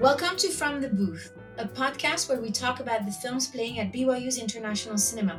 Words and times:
Welcome 0.00 0.38
to 0.38 0.48
From 0.48 0.80
the 0.80 0.88
Booth, 0.88 1.34
a 1.58 1.66
podcast 1.66 2.30
where 2.30 2.40
we 2.40 2.50
talk 2.50 2.80
about 2.80 3.04
the 3.04 3.12
films 3.12 3.48
playing 3.48 3.80
at 3.80 3.92
BYU's 3.92 4.38
International 4.38 4.96
Cinema. 4.96 5.38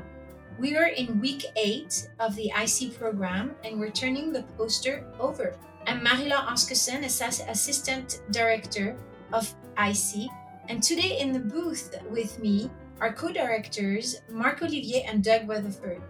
We 0.60 0.78
are 0.78 0.90
in 0.90 1.20
week 1.20 1.46
eight 1.56 2.08
of 2.20 2.36
the 2.36 2.52
IC 2.56 2.96
program 3.00 3.56
and 3.64 3.80
we're 3.80 3.90
turning 3.90 4.32
the 4.32 4.44
poster 4.60 5.04
over. 5.20 5.58
I'm 5.88 6.04
Marie-Laure 6.04 6.46
Oscarson, 6.46 7.04
Assistant 7.04 8.22
Director 8.30 8.96
of 9.34 9.52
IC, 9.80 10.30
and 10.70 10.84
today 10.84 11.20
in 11.20 11.32
the 11.32 11.40
booth 11.40 11.96
with 12.12 12.38
me 12.38 12.70
are 13.00 13.12
co 13.12 13.32
directors 13.32 14.22
Marc 14.30 14.62
Olivier 14.62 15.08
and 15.10 15.24
Doug 15.24 15.48
Weatherford. 15.48 16.04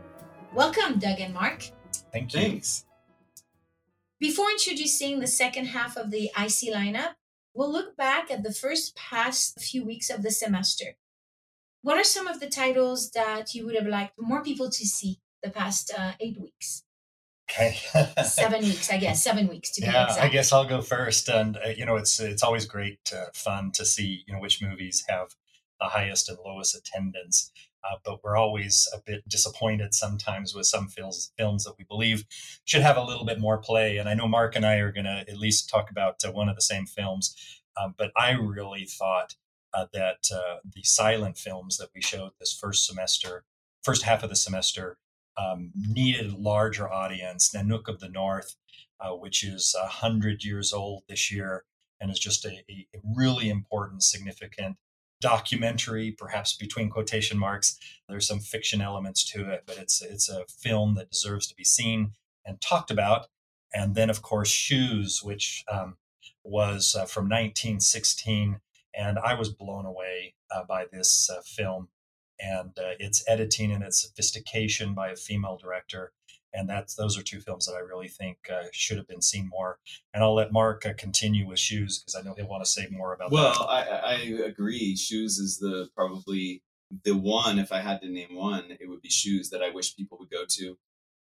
Welcome, 0.54 1.00
Doug 1.00 1.22
and 1.22 1.34
Mark. 1.34 1.72
Thank 2.12 2.34
you. 2.34 2.42
Thanks. 2.42 2.84
Before 4.20 4.50
introducing 4.50 5.22
the 5.22 5.28
second 5.28 5.68
half 5.68 5.96
of 5.96 6.12
the 6.12 6.26
IC 6.38 6.76
lineup, 6.76 7.14
we'll 7.54 7.72
look 7.72 7.96
back 7.98 8.32
at 8.32 8.44
the 8.44 8.54
first 8.54 8.96
past 8.96 9.60
few 9.60 9.86
weeks 9.86 10.10
of 10.10 10.24
the 10.24 10.32
semester. 10.32 10.98
What 11.82 11.98
are 11.98 12.04
some 12.04 12.28
of 12.28 12.40
the 12.40 12.50
titles 12.50 13.12
that 13.12 13.54
you 13.56 13.66
would 13.66 13.76
have 13.76 13.88
liked 13.88 14.14
more 14.20 14.44
people 14.44 14.70
to 14.70 14.86
see 14.86 15.20
the 15.42 15.50
past 15.50 15.92
uh, 15.98 16.14
eight 16.20 16.40
weeks? 16.40 16.84
Okay. 17.50 17.76
seven 18.24 18.62
weeks, 18.62 18.92
I 18.92 18.98
guess. 18.98 19.24
Seven 19.24 19.48
weeks 19.48 19.72
to 19.72 19.82
be 19.82 19.88
yeah, 19.88 20.06
exact. 20.06 20.24
I 20.24 20.30
guess 20.30 20.54
I'll 20.54 20.68
go 20.68 20.82
first. 20.82 21.28
And 21.28 21.58
uh, 21.58 21.70
you 21.70 21.86
know, 21.86 21.98
it's 21.98 22.20
it's 22.20 22.44
always 22.44 22.66
great, 22.66 23.12
uh, 23.14 23.26
fun 23.34 23.72
to 23.74 23.86
see 23.86 24.24
you 24.26 24.34
know 24.34 24.40
which 24.40 24.62
movies 24.62 25.04
have 25.10 25.36
the 25.80 25.88
highest 25.88 26.30
and 26.30 26.38
lowest 26.46 26.76
attendance. 26.76 27.52
Uh, 27.84 27.98
but 28.06 28.24
we're 28.24 28.38
always 28.38 28.88
a 28.94 29.00
bit 29.06 29.28
disappointed 29.28 29.94
sometimes 29.94 30.54
with 30.54 30.66
some 30.68 30.88
films 30.88 31.32
films 31.38 31.64
that 31.64 31.74
we 31.78 31.84
believe 31.84 32.26
should 32.66 32.82
have 32.82 32.98
a 32.98 33.04
little 33.04 33.26
bit 33.26 33.40
more 33.40 33.58
play. 33.58 33.98
And 33.98 34.08
I 34.08 34.14
know 34.14 34.28
Mark 34.28 34.56
and 34.56 34.66
I 34.66 34.76
are 34.76 34.92
going 34.92 35.06
to 35.06 35.26
at 35.28 35.38
least 35.38 35.70
talk 35.70 35.90
about 35.90 36.24
uh, 36.26 36.32
one 36.32 36.50
of 36.50 36.56
the 36.56 36.62
same 36.62 36.86
films. 36.86 37.36
Um, 37.82 37.96
but 37.98 38.12
I 38.16 38.32
really 38.32 38.86
thought 38.86 39.36
uh, 39.74 39.86
that 39.94 40.28
uh, 40.34 40.58
the 40.64 40.84
silent 40.84 41.38
films 41.38 41.78
that 41.78 41.90
we 41.96 42.02
showed 42.02 42.32
this 42.40 42.54
first 42.54 42.86
semester, 42.86 43.46
first 43.84 44.04
half 44.04 44.24
of 44.24 44.30
the 44.30 44.36
semester, 44.36 44.98
um, 45.38 45.72
needed 45.76 46.32
a 46.32 46.38
larger 46.38 46.92
audience. 46.92 47.52
Nanook 47.56 47.88
of 47.88 48.00
the 48.00 48.10
North, 48.10 48.56
uh, 49.00 49.12
which 49.12 49.44
is 49.44 49.76
a 49.82 49.88
hundred 49.88 50.44
years 50.44 50.74
old 50.74 51.04
this 51.08 51.32
year, 51.32 51.64
and 52.00 52.12
is 52.12 52.20
just 52.20 52.46
a, 52.46 52.64
a 52.70 52.86
really 53.16 53.50
important, 53.50 54.04
significant 54.04 54.78
documentary, 55.22 56.12
perhaps 56.12 56.58
between 56.58 56.90
quotation 56.90 57.38
marks. 57.38 57.80
There's 58.10 58.28
some 58.28 58.40
fiction 58.40 58.82
elements 58.82 59.24
to 59.32 59.50
it, 59.50 59.64
but 59.66 59.78
it's 59.78 60.02
it's 60.02 60.28
a 60.28 60.46
film 60.48 60.96
that 60.96 61.12
deserves 61.12 61.48
to 61.48 61.56
be 61.56 61.64
seen 61.64 62.12
and 62.46 62.60
talked 62.60 62.92
about. 62.92 63.28
And 63.74 63.96
then, 63.96 64.10
of 64.10 64.22
course, 64.22 64.50
Shoes, 64.50 65.22
which 65.24 65.64
um, 65.72 65.96
was 66.44 66.94
uh, 66.94 67.06
from 67.06 67.26
1916, 67.26 68.60
and 68.94 69.18
I 69.18 69.34
was 69.36 69.50
blown 69.50 69.86
away 69.86 70.34
uh, 70.54 70.64
by 70.68 70.86
this 70.92 71.30
uh, 71.30 71.42
film 71.42 71.88
and 72.40 72.72
uh, 72.78 72.96
its 73.00 73.24
editing 73.28 73.72
and 73.72 73.84
its 73.84 74.02
sophistication 74.02 74.94
by 74.94 75.10
a 75.10 75.16
female 75.16 75.58
director. 75.58 76.12
And 76.54 76.70
that's 76.70 76.96
those 76.96 77.18
are 77.18 77.24
two 77.24 77.40
films 77.40 77.66
that 77.66 77.76
I 77.76 77.80
really 77.80 78.08
think 78.08 78.38
uh, 78.52 78.68
should 78.72 78.98
have 78.98 79.08
been 79.08 79.22
seen 79.22 79.50
more. 79.50 79.80
And 80.14 80.24
I'll 80.24 80.36
let 80.36 80.52
Mark 80.52 80.86
uh, 80.86 80.94
continue 80.98 81.48
with 81.48 81.60
Shoes 81.60 82.00
because 82.00 82.16
I 82.16 82.22
know 82.22 82.36
he'll 82.36 82.48
want 82.48 82.64
to 82.64 82.70
say 82.70 82.88
more 82.92 83.14
about 83.14 83.32
well, 83.32 83.54
that. 83.60 84.04
I, 84.06 84.14
I 84.14 84.16
agree. 84.46 84.96
Shoes 84.96 85.38
is 85.38 85.60
the 85.60 85.90
probably 85.96 86.62
the 87.04 87.16
one. 87.16 87.60
If 87.60 87.72
I 87.72 87.80
had 87.80 88.02
to 88.02 88.10
name 88.10 88.36
one, 88.36 88.78
it 88.80 88.90
would 88.90 89.02
be 89.02 89.10
Shoes 89.10 89.50
that 89.52 89.64
I 89.64 89.70
wish 89.70 89.96
people 89.96 90.18
would 90.20 90.30
go 90.30 90.44
to. 90.48 90.78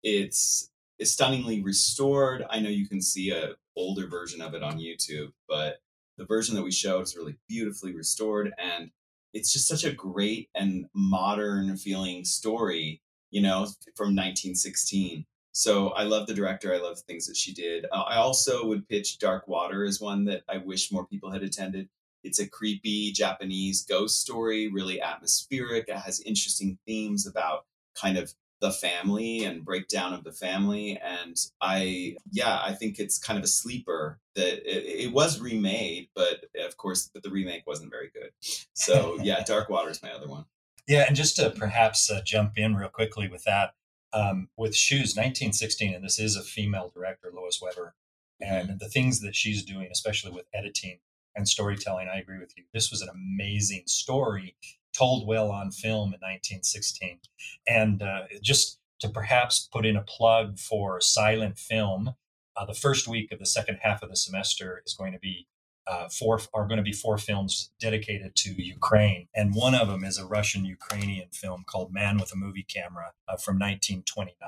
It's 0.03 0.69
is 0.97 1.11
stunningly 1.11 1.61
restored. 1.61 2.45
I 2.49 2.59
know 2.59 2.69
you 2.69 2.87
can 2.87 3.01
see 3.01 3.31
a 3.31 3.55
older 3.75 4.07
version 4.07 4.41
of 4.41 4.53
it 4.53 4.63
on 4.63 4.79
YouTube, 4.79 5.33
but 5.47 5.79
the 6.17 6.25
version 6.25 6.55
that 6.55 6.63
we 6.63 6.71
showed 6.71 7.01
is 7.01 7.17
really 7.17 7.35
beautifully 7.49 7.93
restored 7.93 8.53
and 8.57 8.91
it's 9.35 9.51
just 9.51 9.67
such 9.67 9.83
a 9.83 9.91
great 9.91 10.49
and 10.55 10.85
modern 10.93 11.75
feeling 11.75 12.23
story, 12.23 13.01
you 13.31 13.41
know, 13.41 13.67
from 13.95 14.15
1916. 14.15 15.25
So 15.51 15.89
I 15.89 16.03
love 16.03 16.27
the 16.27 16.33
director. 16.33 16.73
I 16.73 16.79
love 16.79 16.99
things 16.99 17.27
that 17.27 17.37
she 17.37 17.53
did. 17.53 17.85
Uh, 17.91 18.01
I 18.01 18.17
also 18.17 18.65
would 18.65 18.89
pitch 18.89 19.19
Dark 19.19 19.47
Water 19.47 19.85
as 19.85 20.01
one 20.01 20.25
that 20.25 20.43
I 20.49 20.57
wish 20.57 20.91
more 20.91 21.05
people 21.05 21.31
had 21.31 21.43
attended. 21.43 21.87
It's 22.25 22.39
a 22.39 22.49
creepy 22.49 23.11
Japanese 23.11 23.85
ghost 23.85 24.19
story, 24.19 24.67
really 24.67 24.99
atmospheric. 24.99 25.87
It 25.87 25.95
has 25.95 26.19
interesting 26.21 26.77
themes 26.85 27.25
about 27.25 27.65
kind 27.95 28.17
of 28.17 28.33
the 28.61 28.71
family 28.71 29.43
and 29.43 29.63
breakdown 29.63 30.13
of 30.13 30.23
the 30.23 30.31
family. 30.31 30.99
And 31.01 31.37
I, 31.61 32.17
yeah, 32.31 32.59
I 32.63 32.73
think 32.73 32.99
it's 32.99 33.17
kind 33.17 33.37
of 33.37 33.45
a 33.45 33.49
sleeper 33.49 34.19
that 34.35 34.69
it, 34.69 35.05
it, 35.05 35.13
was 35.13 35.39
remade, 35.39 36.09
but 36.15 36.45
of 36.65 36.75
course, 36.77 37.09
but 37.13 37.23
the 37.23 37.29
remake 37.29 37.67
wasn't 37.67 37.91
very 37.91 38.09
good. 38.13 38.31
So 38.73 39.17
yeah, 39.21 39.43
Dark 39.43 39.69
Water 39.69 39.89
is 39.89 40.01
my 40.01 40.11
other 40.11 40.27
one. 40.27 40.45
Yeah, 40.87 41.05
and 41.07 41.15
just 41.15 41.35
to 41.37 41.49
perhaps 41.49 42.11
uh, 42.11 42.21
jump 42.23 42.53
in 42.57 42.75
real 42.75 42.89
quickly 42.89 43.27
with 43.27 43.43
that, 43.45 43.73
um, 44.13 44.49
with 44.55 44.75
Shoes, 44.75 45.15
1916, 45.15 45.93
and 45.93 46.03
this 46.03 46.19
is 46.19 46.35
a 46.35 46.43
female 46.43 46.91
director, 46.93 47.31
Lois 47.33 47.59
Weber, 47.61 47.95
and 48.39 48.69
mm-hmm. 48.69 48.77
the 48.77 48.89
things 48.89 49.21
that 49.21 49.35
she's 49.35 49.63
doing, 49.63 49.89
especially 49.91 50.31
with 50.31 50.45
editing 50.53 50.99
and 51.35 51.49
storytelling, 51.49 52.07
I 52.07 52.19
agree 52.19 52.39
with 52.39 52.53
you. 52.55 52.63
This 52.73 52.91
was 52.91 53.01
an 53.01 53.09
amazing 53.09 53.83
story 53.87 54.55
told 54.97 55.27
well 55.27 55.51
on 55.51 55.71
film 55.71 56.13
in 56.13 56.19
1916. 56.21 57.19
And 57.67 58.01
uh, 58.01 58.23
just 58.41 58.79
to 58.99 59.09
perhaps 59.09 59.67
put 59.71 59.85
in 59.85 59.97
a 59.97 60.01
plug 60.01 60.57
for 60.57 61.01
silent 61.01 61.57
film, 61.57 62.15
uh, 62.55 62.65
the 62.65 62.73
first 62.73 63.07
week 63.07 63.31
of 63.31 63.39
the 63.39 63.45
second 63.45 63.79
half 63.81 64.01
of 64.01 64.09
the 64.09 64.15
semester 64.15 64.81
is 64.85 64.93
going 64.93 65.11
to 65.11 65.19
be 65.19 65.47
uh, 65.87 66.09
four 66.09 66.39
are 66.53 66.67
going 66.67 66.77
to 66.77 66.83
be 66.83 66.91
four 66.91 67.17
films 67.17 67.71
dedicated 67.79 68.35
to 68.35 68.61
Ukraine, 68.61 69.27
and 69.35 69.53
one 69.53 69.75
of 69.75 69.87
them 69.87 70.03
is 70.03 70.17
a 70.17 70.25
Russian-Ukrainian 70.25 71.29
film 71.31 71.63
called 71.65 71.93
"Man 71.93 72.17
with 72.17 72.33
a 72.33 72.37
Movie 72.37 72.65
Camera" 72.67 73.13
uh, 73.27 73.37
from 73.37 73.55
1929, 73.55 74.47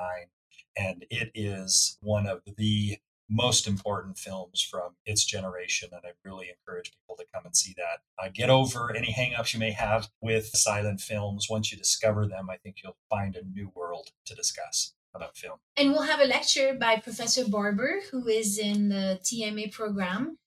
and 0.77 1.05
it 1.09 1.31
is 1.33 1.97
one 2.01 2.27
of 2.27 2.41
the 2.57 2.97
most 3.29 3.67
important 3.67 4.17
films 4.17 4.61
from 4.61 4.95
its 5.05 5.25
generation. 5.25 5.89
And 5.91 6.01
I 6.05 6.11
really 6.23 6.47
encourage 6.49 6.91
people 6.91 7.15
to 7.17 7.25
come 7.33 7.45
and 7.45 7.55
see 7.55 7.75
that. 7.77 7.99
Uh, 8.17 8.29
get 8.33 8.49
over 8.49 8.95
any 8.95 9.13
hangups 9.13 9.53
you 9.53 9.59
may 9.59 9.71
have 9.71 10.09
with 10.21 10.47
silent 10.47 11.01
films. 11.01 11.47
Once 11.49 11.71
you 11.71 11.77
discover 11.77 12.25
them, 12.25 12.49
I 12.49 12.57
think 12.57 12.77
you'll 12.83 12.97
find 13.09 13.35
a 13.35 13.43
new 13.43 13.71
world 13.75 14.11
to 14.25 14.35
discuss 14.35 14.93
about 15.13 15.35
film. 15.35 15.57
And 15.75 15.91
we'll 15.91 16.03
have 16.03 16.21
a 16.21 16.25
lecture 16.25 16.73
by 16.79 16.97
Professor 16.97 17.47
Barber, 17.47 18.01
who 18.11 18.27
is 18.27 18.57
in 18.57 18.89
the 18.89 19.19
TMA 19.23 19.71
program 19.71 20.37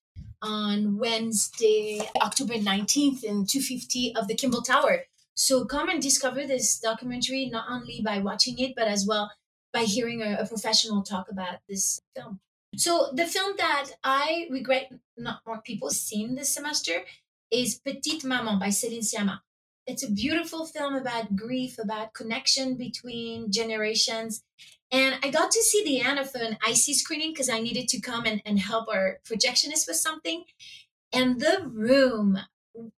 on 0.42 0.98
Wednesday, 0.98 2.00
October 2.22 2.54
19th 2.54 3.24
in 3.24 3.46
250 3.46 4.14
of 4.16 4.28
the 4.28 4.34
Kimball 4.34 4.62
Tower. 4.62 5.04
So 5.34 5.64
come 5.64 5.88
and 5.88 6.02
discover 6.02 6.46
this 6.46 6.78
documentary 6.78 7.46
not 7.46 7.66
only 7.70 8.00
by 8.04 8.18
watching 8.18 8.58
it, 8.58 8.74
but 8.76 8.88
as 8.88 9.06
well 9.06 9.30
by 9.72 9.84
hearing 9.84 10.22
a, 10.22 10.38
a 10.40 10.46
professional 10.46 11.02
talk 11.02 11.30
about 11.30 11.58
this 11.68 12.00
film. 12.14 12.40
So 12.76 13.10
the 13.12 13.26
film 13.26 13.54
that 13.58 13.90
I 14.04 14.46
regret 14.50 14.92
not 15.16 15.40
more 15.46 15.60
people 15.60 15.90
seen 15.90 16.34
this 16.34 16.54
semester 16.54 17.04
is 17.50 17.78
Petite 17.78 18.24
Maman 18.24 18.58
by 18.58 18.68
Céline 18.68 19.04
Sciamma. 19.04 19.40
It's 19.86 20.04
a 20.04 20.10
beautiful 20.10 20.66
film 20.66 20.94
about 20.94 21.34
grief, 21.34 21.78
about 21.78 22.14
connection 22.14 22.76
between 22.76 23.50
generations. 23.50 24.44
And 24.92 25.16
I 25.22 25.30
got 25.30 25.50
to 25.52 25.62
see 25.62 25.84
the 25.84 26.00
end 26.00 26.18
of 26.18 26.34
an 26.34 26.58
IC 26.66 26.96
screening 26.96 27.32
because 27.32 27.48
I 27.48 27.60
needed 27.60 27.88
to 27.88 28.00
come 28.00 28.24
and, 28.24 28.42
and 28.44 28.58
help 28.58 28.88
our 28.88 29.18
projectionist 29.24 29.86
with 29.86 29.96
something. 29.96 30.44
And 31.12 31.40
the 31.40 31.62
room, 31.64 32.38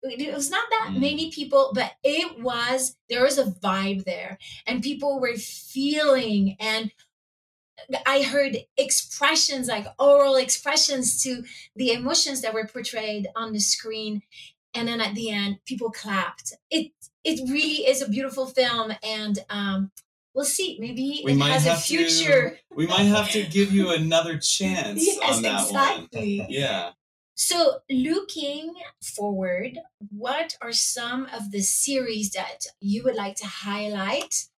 it 0.02 0.34
was 0.34 0.50
not 0.50 0.64
that 0.70 0.90
mm. 0.92 1.00
many 1.00 1.30
people, 1.30 1.72
but 1.74 1.92
it 2.02 2.40
was, 2.40 2.96
there 3.10 3.22
was 3.22 3.38
a 3.38 3.44
vibe 3.44 4.04
there. 4.04 4.38
And 4.66 4.82
people 4.82 5.20
were 5.20 5.36
feeling 5.36 6.56
and 6.58 6.92
I 8.06 8.22
heard 8.22 8.56
expressions 8.76 9.68
like 9.68 9.86
oral 9.98 10.36
expressions 10.36 11.22
to 11.22 11.42
the 11.74 11.92
emotions 11.92 12.40
that 12.42 12.54
were 12.54 12.66
portrayed 12.66 13.28
on 13.34 13.52
the 13.52 13.60
screen. 13.60 14.22
And 14.74 14.88
then 14.88 15.00
at 15.00 15.14
the 15.14 15.30
end, 15.30 15.58
people 15.66 15.90
clapped. 15.90 16.54
It 16.70 16.92
it 17.24 17.48
really 17.50 17.86
is 17.86 18.02
a 18.02 18.08
beautiful 18.08 18.46
film, 18.46 18.92
and 19.02 19.38
um, 19.48 19.90
we'll 20.34 20.44
see. 20.44 20.76
Maybe 20.80 21.22
we 21.24 21.32
it 21.32 21.40
has 21.40 21.66
a 21.66 21.76
future. 21.76 22.50
To, 22.50 22.56
we 22.76 22.86
might 22.86 23.04
have 23.04 23.30
to 23.30 23.44
give 23.44 23.72
you 23.72 23.90
another 23.90 24.38
chance 24.38 25.04
yes, 25.06 25.36
on 25.36 25.42
that 25.42 25.62
exactly. 25.62 26.40
one. 26.40 26.46
Yeah. 26.50 26.90
So, 27.34 27.78
looking 27.90 28.74
forward, 29.02 29.78
what 30.10 30.56
are 30.60 30.72
some 30.72 31.26
of 31.32 31.50
the 31.50 31.62
series 31.62 32.30
that 32.32 32.66
you 32.80 33.02
would 33.04 33.14
like 33.14 33.36
to 33.36 33.46
highlight 33.46 34.48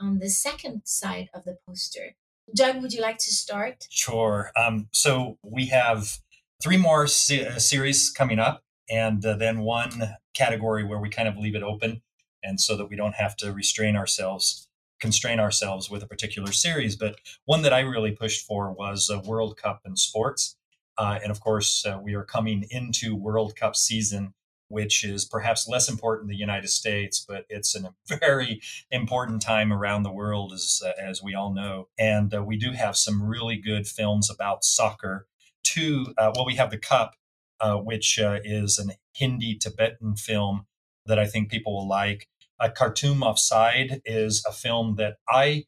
on 0.00 0.18
the 0.18 0.30
second 0.30 0.82
side 0.84 1.28
of 1.34 1.44
the 1.44 1.58
poster? 1.66 2.16
Doug, 2.54 2.82
would 2.82 2.92
you 2.92 3.00
like 3.00 3.18
to 3.18 3.30
start? 3.30 3.86
Sure. 3.90 4.50
Um, 4.56 4.88
so 4.92 5.38
we 5.42 5.66
have 5.66 6.18
three 6.62 6.76
more 6.76 7.06
se- 7.06 7.46
uh, 7.46 7.58
series 7.58 8.10
coming 8.10 8.38
up, 8.38 8.62
and 8.90 9.24
uh, 9.24 9.36
then 9.36 9.60
one 9.60 10.16
category 10.34 10.84
where 10.84 10.98
we 10.98 11.08
kind 11.10 11.28
of 11.28 11.36
leave 11.36 11.54
it 11.54 11.62
open, 11.62 12.02
and 12.42 12.60
so 12.60 12.76
that 12.76 12.86
we 12.86 12.96
don't 12.96 13.14
have 13.14 13.36
to 13.36 13.52
restrain 13.52 13.94
ourselves, 13.94 14.68
constrain 15.02 15.40
ourselves 15.40 15.90
with 15.90 16.02
a 16.02 16.06
particular 16.06 16.52
series. 16.52 16.96
But 16.96 17.16
one 17.44 17.62
that 17.62 17.74
I 17.74 17.80
really 17.80 18.12
pushed 18.12 18.46
for 18.46 18.72
was 18.72 19.10
a 19.10 19.18
World 19.18 19.56
Cup 19.58 19.82
in 19.84 19.96
sports, 19.96 20.56
Uh, 20.98 21.18
and 21.22 21.30
of 21.32 21.40
course, 21.40 21.84
uh, 21.86 21.98
we 22.02 22.14
are 22.14 22.24
coming 22.24 22.64
into 22.70 23.16
World 23.16 23.56
Cup 23.56 23.74
season, 23.76 24.34
which 24.68 25.04
is 25.04 25.24
perhaps 25.24 25.66
less 25.66 25.88
important 25.88 26.24
in 26.26 26.32
the 26.34 26.44
United 26.48 26.68
States, 26.68 27.24
but 27.26 27.44
it's 27.48 27.74
a 27.74 27.94
very 28.20 28.60
important 28.90 29.42
time 29.42 29.72
around 29.72 30.02
the 30.02 30.12
world, 30.12 30.52
as, 30.52 30.82
uh, 30.84 30.92
as 31.10 31.22
we 31.22 31.34
all 31.34 31.52
know. 31.52 31.88
And 31.98 32.32
uh, 32.34 32.42
we 32.44 32.56
do 32.56 32.72
have 32.72 32.96
some 32.96 33.22
really 33.22 33.56
good 33.56 33.86
films 33.88 34.30
about 34.30 34.64
soccer. 34.64 35.26
Two, 35.64 36.14
uh, 36.18 36.30
well, 36.34 36.46
we 36.46 36.56
have 36.56 36.70
The 36.70 36.78
Cup, 36.78 37.16
uh, 37.60 37.76
which 37.76 38.18
is 38.18 38.78
an 38.78 38.92
Hindi 39.14 39.56
Tibetan 39.56 40.16
film 40.16 40.66
that 41.06 41.18
I 41.18 41.26
think 41.26 41.50
people 41.50 41.72
will 41.74 41.88
like. 41.88 42.28
Uh, 42.62 42.68
Khartoum 42.70 43.24
Offside 43.24 44.00
is 44.04 44.44
a 44.48 44.52
film 44.52 44.94
that 44.96 45.16
I 45.28 45.64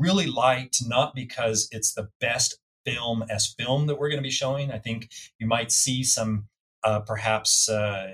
really 0.00 0.26
liked, 0.26 0.82
not 0.84 1.14
because 1.14 1.68
it's 1.70 1.94
the 1.94 2.08
best 2.20 2.58
film 2.84 3.24
as 3.30 3.54
film 3.58 3.86
that 3.86 3.98
we're 3.98 4.08
going 4.08 4.22
to 4.22 4.26
be 4.26 4.30
showing. 4.30 4.72
I 4.72 4.78
think 4.78 5.10
you 5.38 5.46
might 5.46 5.70
see 5.70 6.02
some 6.02 6.46
uh, 6.82 7.00
perhaps 7.00 7.68
uh, 7.68 8.08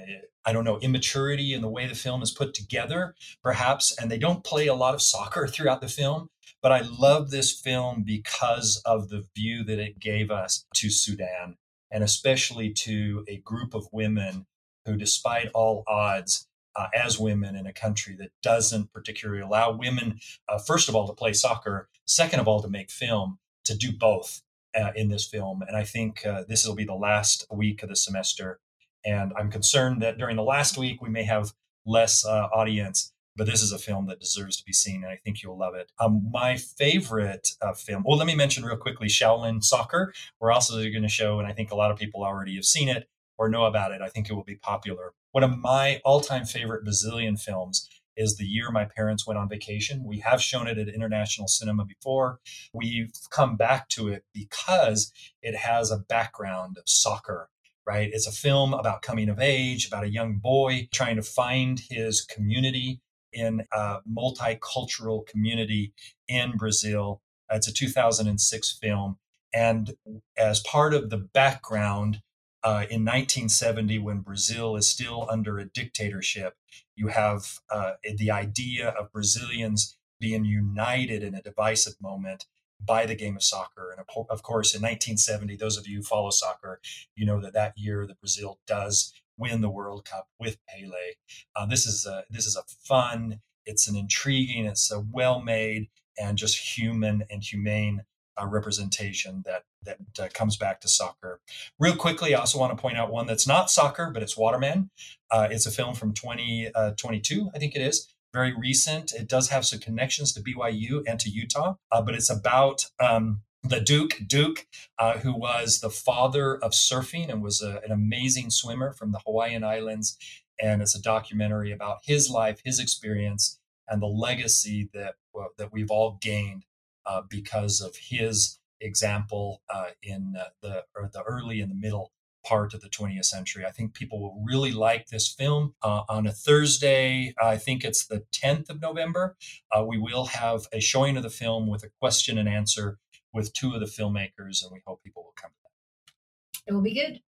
I 0.45 0.53
don't 0.53 0.65
know 0.65 0.79
immaturity 0.81 1.55
in 1.55 1.63
the 1.63 1.69
way 1.69 1.87
the 1.87 1.95
film 1.95 2.23
is 2.23 2.31
put 2.31 2.53
together, 2.53 3.15
perhaps, 3.43 3.97
and 3.99 4.11
they 4.11 4.19
don't 4.19 4.45
play 4.45 4.67
a 4.67 4.75
lot 4.75 4.95
of 4.95 5.03
soccer 5.03 5.47
throughout 5.49 5.81
the 5.81 5.89
film. 5.89 6.29
But 6.61 6.73
I 6.73 6.83
love 6.83 7.31
this 7.31 7.59
film 7.59 8.03
because 8.05 8.81
of 8.85 9.09
the 9.09 9.25
view 9.35 9.65
that 9.65 9.79
it 9.79 9.99
gave 9.99 10.31
us 10.31 10.65
to 10.75 10.91
Sudan, 10.91 11.57
and 11.91 12.05
especially 12.05 12.73
to 12.73 13.25
a 13.27 13.39
group 13.39 13.75
of 13.75 13.89
women 13.91 14.47
who, 14.85 14.97
despite 14.97 15.49
all 15.55 15.83
odds, 15.87 16.47
uh, 16.77 16.89
as 16.95 17.19
women 17.19 17.57
in 17.57 17.67
a 17.67 17.73
country 17.73 18.17
that 18.19 18.31
doesn't 18.43 18.93
particularly 18.93 19.43
allow 19.43 19.73
women, 19.73 20.19
uh, 20.49 20.59
first 20.59 20.89
of 20.89 20.95
all, 20.95 21.07
to 21.07 21.13
play 21.13 21.33
soccer, 21.33 21.89
second 22.07 22.41
of 22.41 22.49
all, 22.49 22.63
to 22.63 22.69
make 22.69 22.91
film, 22.91 23.39
to 23.65 23.77
do 23.77 23.93
both 23.93 24.43
uh, 24.75 24.91
in 24.97 25.09
this 25.09 25.27
film. 25.27 25.63
And 25.67 25.77
I 25.77 25.85
think 25.85 26.25
uh, 26.27 26.45
this 26.49 26.67
will 26.67 26.75
be 26.75 26.85
the 26.85 26.95
last 26.95 27.47
week 27.51 27.83
of 27.83 27.89
the 27.89 27.97
semester. 27.97 28.61
And 29.05 29.33
I'm 29.37 29.51
concerned 29.51 30.03
that 30.03 30.19
during 30.19 30.37
the 30.37 30.43
last 30.43 30.79
week, 30.79 31.03
we 31.03 31.11
may 31.11 31.25
have 31.25 31.53
less 31.85 32.25
uh, 32.25 32.49
audience. 32.55 33.13
But 33.35 33.47
this 33.47 33.63
is 33.63 33.73
a 33.73 33.79
film 33.79 34.09
that 34.09 34.21
deserves 34.21 34.59
to 34.59 34.65
be 34.65 34.75
seen, 34.75 35.05
and 35.05 35.11
I 35.11 35.17
think 35.17 35.43
you'll 35.43 35.57
love 35.57 35.75
it. 35.75 35.91
Um, 35.99 36.29
my 36.31 36.59
favorite 36.59 37.49
uh, 37.63 37.73
film, 37.73 38.03
well, 38.05 38.19
let 38.19 38.27
me 38.27 38.35
mention 38.35 38.63
real 38.63 38.77
quickly 38.77 39.09
Shaolin 39.09 39.65
Soccer. 39.65 40.13
We're 40.39 40.53
also 40.53 40.75
going 40.75 41.01
to 41.01 41.09
show, 41.09 41.39
and 41.39 41.49
I 41.49 41.53
think 41.55 41.71
a 41.71 41.75
lot 41.75 41.91
of 41.91 41.97
people 41.97 42.23
already 42.23 42.57
have 42.57 42.67
seen 42.67 42.91
it 42.91 43.09
or 43.43 43.49
know 43.49 43.65
about 43.65 43.91
it. 43.91 44.01
I 44.01 44.09
think 44.09 44.31
it 44.31 44.35
will 44.35 44.45
be 44.45 44.55
popular. 44.55 45.15
One 45.33 45.43
of 45.43 45.59
my 45.59 46.01
all 46.05 46.21
time 46.21 46.45
favorite 46.45 46.85
Brazilian 46.85 47.37
films 47.37 47.89
is 48.17 48.37
the 48.37 48.45
year 48.45 48.71
my 48.71 48.85
parents 48.85 49.27
went 49.27 49.37
on 49.37 49.49
vacation. 49.49 50.05
We 50.05 50.21
have 50.21 50.41
shown 50.41 50.69
it 50.69 50.79
at 50.79 50.89
international 50.89 51.49
cinema 51.49 51.85
before. 51.85 52.39
We've 52.73 53.11
come 53.31 53.57
back 53.57 53.89
to 53.91 54.09
it 54.09 54.25
because 54.33 55.13
it 55.43 55.57
has 55.57 55.91
a 55.91 55.99
background 55.99 56.77
of 56.79 56.85
soccer, 56.87 57.49
right? 57.85 58.11
It's 58.13 58.29
a 58.29 58.33
film 58.33 58.75
about 58.75 59.03
coming 59.03 59.29
of 59.29 59.41
age, 59.41 59.89
about 59.89 60.05
a 60.05 60.13
young 60.13 60.37
boy 60.37 60.89
trying 60.93 61.17
to 61.17 61.23
find 61.23 61.81
his 61.91 62.21
community 62.21 63.01
in 63.33 63.63
a 63.73 63.97
multicultural 64.09 65.27
community 65.27 65.95
in 66.29 66.57
Brazil. 66.57 67.23
It's 67.51 67.67
a 67.67 67.73
2006 67.73 68.79
film. 68.81 69.17
And 69.53 69.95
as 70.39 70.61
part 70.61 70.95
of 70.95 71.11
the 71.11 71.17
background, 71.19 72.21
uh, 72.65 72.87
in 72.91 73.05
1970, 73.05 73.99
when 73.99 74.21
Brazil 74.21 74.77
is 74.77 74.89
still 74.89 75.27
under 75.31 75.59
a 75.59 75.65
dictatorship, 75.65 76.55
you 76.95 77.09
have 77.09 77.59
uh, 77.71 77.93
the 78.17 78.31
idea 78.31 78.91
of 78.91 79.13
Brazilians 79.13 79.97
being 80.21 80.45
united 80.45 81.23
in 81.23 81.35
a 81.35 81.43
divisive 81.43 81.95
moment 82.01 82.47
by 82.85 83.07
the 83.07 83.15
game 83.15 83.37
of 83.37 83.43
soccer. 83.43 83.91
And 83.91 84.01
of 84.31 84.43
course, 84.43 84.75
in 84.75 84.83
1970, 84.83 85.57
those 85.57 85.77
of 85.77 85.87
you 85.87 85.99
who 85.99 86.03
follow 86.03 86.31
soccer, 86.31 86.81
you 87.17 87.27
know 87.27 87.41
that 87.41 87.53
that 87.55 87.77
year 87.77 88.07
the 88.07 88.15
Brazil 88.15 88.59
does 88.67 89.13
win 89.37 89.61
the 89.61 89.71
World 89.71 90.05
Cup 90.05 90.29
with 90.39 90.59
Pele. 90.69 91.15
Uh, 91.57 91.67
this 91.67 91.87
is 91.87 92.07
a 92.07 92.25
this 92.31 92.47
is 92.47 92.57
a 92.57 92.63
fun. 92.87 93.41
It's 93.67 93.89
an 93.89 93.97
intriguing. 93.97 94.67
It's 94.67 94.91
a 94.91 95.01
well 95.01 95.41
made 95.41 95.89
and 96.19 96.37
just 96.37 96.77
human 96.77 97.25
and 97.31 97.43
humane 97.43 98.05
uh, 98.41 98.47
representation 98.47 99.43
that 99.45 99.65
that 99.85 99.99
uh, 100.19 100.29
comes 100.33 100.57
back 100.57 100.81
to 100.81 100.89
soccer. 100.89 101.41
Real 101.79 101.97
quickly, 101.97 102.35
I 102.35 102.41
also 102.41 102.59
want 102.59 102.77
to 102.77 102.81
point 102.81 102.97
out 102.97 103.11
one 103.11 103.27
that's 103.27 103.47
not 103.47 103.71
soccer, 103.71 104.11
but 104.13 104.23
it's 104.23 104.37
Waterman. 104.37 104.91
Uh, 105.31 105.49
it's 105.51 105.67
a 105.67 105.71
film 105.71 105.95
from 105.95 106.13
2022, 106.13 107.43
uh, 107.43 107.51
I 107.55 107.59
think 107.59 107.75
it 107.75 107.83
is. 107.83 108.09
Very 108.33 108.55
recent. 108.55 109.13
It 109.13 109.29
does 109.29 109.51
have 109.51 109.67
some 109.67 109.81
connections 109.81 110.33
to 110.33 110.41
BYU 110.41 111.03
and 111.07 111.19
to 111.21 111.29
Utah, 111.29 111.75
uh, 111.91 112.01
but 112.01 112.15
it's 112.15 112.31
about 112.31 112.87
um, 113.01 113.43
the 113.63 113.81
Duke, 113.81 114.19
Duke, 114.27 114.67
uh, 114.99 115.19
who 115.19 115.35
was 115.35 115.81
the 115.81 115.91
father 115.91 116.57
of 116.57 116.73
surfing 116.73 117.29
and 117.29 117.43
was 117.43 117.61
a, 117.61 117.81
an 117.85 117.93
amazing 117.93 118.51
swimmer 118.51 118.93
from 118.93 119.13
the 119.13 119.21
Hawaiian 119.27 119.65
Islands. 119.65 120.17
And 120.61 120.81
it's 120.81 120.95
a 120.95 121.03
documentary 121.03 121.73
about 121.73 121.99
his 122.05 122.31
life, 122.31 122.61
his 122.65 122.79
experience, 122.79 123.59
and 123.89 124.01
the 124.01 124.07
legacy 124.07 124.89
that 124.95 125.17
that 125.59 125.73
we've 125.73 125.91
all 125.91 126.19
gained 126.21 126.65
uh, 127.07 127.23
because 127.29 127.81
of 127.81 127.97
his 127.97 128.59
example 128.81 129.63
uh, 129.73 129.91
in 130.03 130.35
uh, 130.39 130.45
the 130.61 130.85
the 131.13 131.23
early 131.23 131.61
and 131.61 131.71
the 131.71 131.75
middle 131.77 132.13
part 132.45 132.75
of 132.75 132.81
the 132.81 132.89
20th 132.89 133.25
century. 133.25 133.65
I 133.65 133.71
think 133.71 133.95
people 133.95 134.21
will 134.21 134.43
really 134.45 134.73
like 134.73 135.07
this 135.09 135.29
film. 135.29 135.75
Uh, 135.83 136.03
on 136.09 136.27
a 136.27 136.33
Thursday, 136.33 137.35
I 137.41 137.57
think 137.57 137.85
it's 137.85 138.05
the 138.05 138.25
10th 138.33 138.69
of 138.69 138.81
November, 138.81 139.37
uh, 139.71 139.85
we 139.85 139.99
will 139.99 140.27
have 140.27 140.67
a 140.73 140.81
showing 140.81 141.17
of 141.17 141.23
the 141.23 141.31
film 141.31 141.69
with 141.69 141.85
a 141.85 141.91
question 142.01 142.39
and 142.39 142.49
answer 142.49 142.99
with 143.33 143.53
two 143.53 143.75
of 143.75 143.81
the 143.81 143.87
filmmakers, 143.87 144.63
and 144.63 144.73
we 144.73 144.83
hope 144.87 145.03
people 145.03 145.23
will 145.23 145.35
come 145.37 145.51
to 145.51 145.57
that. 145.63 146.71
It 146.71 146.75
will 146.75 146.83
be 146.83 146.95
good. 146.95 147.21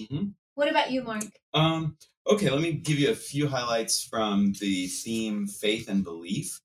Mm-hmm. 0.00 0.28
What 0.54 0.68
about 0.68 0.90
you, 0.90 1.02
Mark? 1.02 1.24
Um, 1.52 1.96
okay, 2.26 2.50
let 2.50 2.60
me 2.60 2.72
give 2.72 2.98
you 2.98 3.10
a 3.10 3.14
few 3.14 3.48
highlights 3.48 4.02
from 4.02 4.52
the 4.60 4.86
theme 4.86 5.46
faith 5.46 5.88
and 5.88 6.04
belief. 6.04 6.60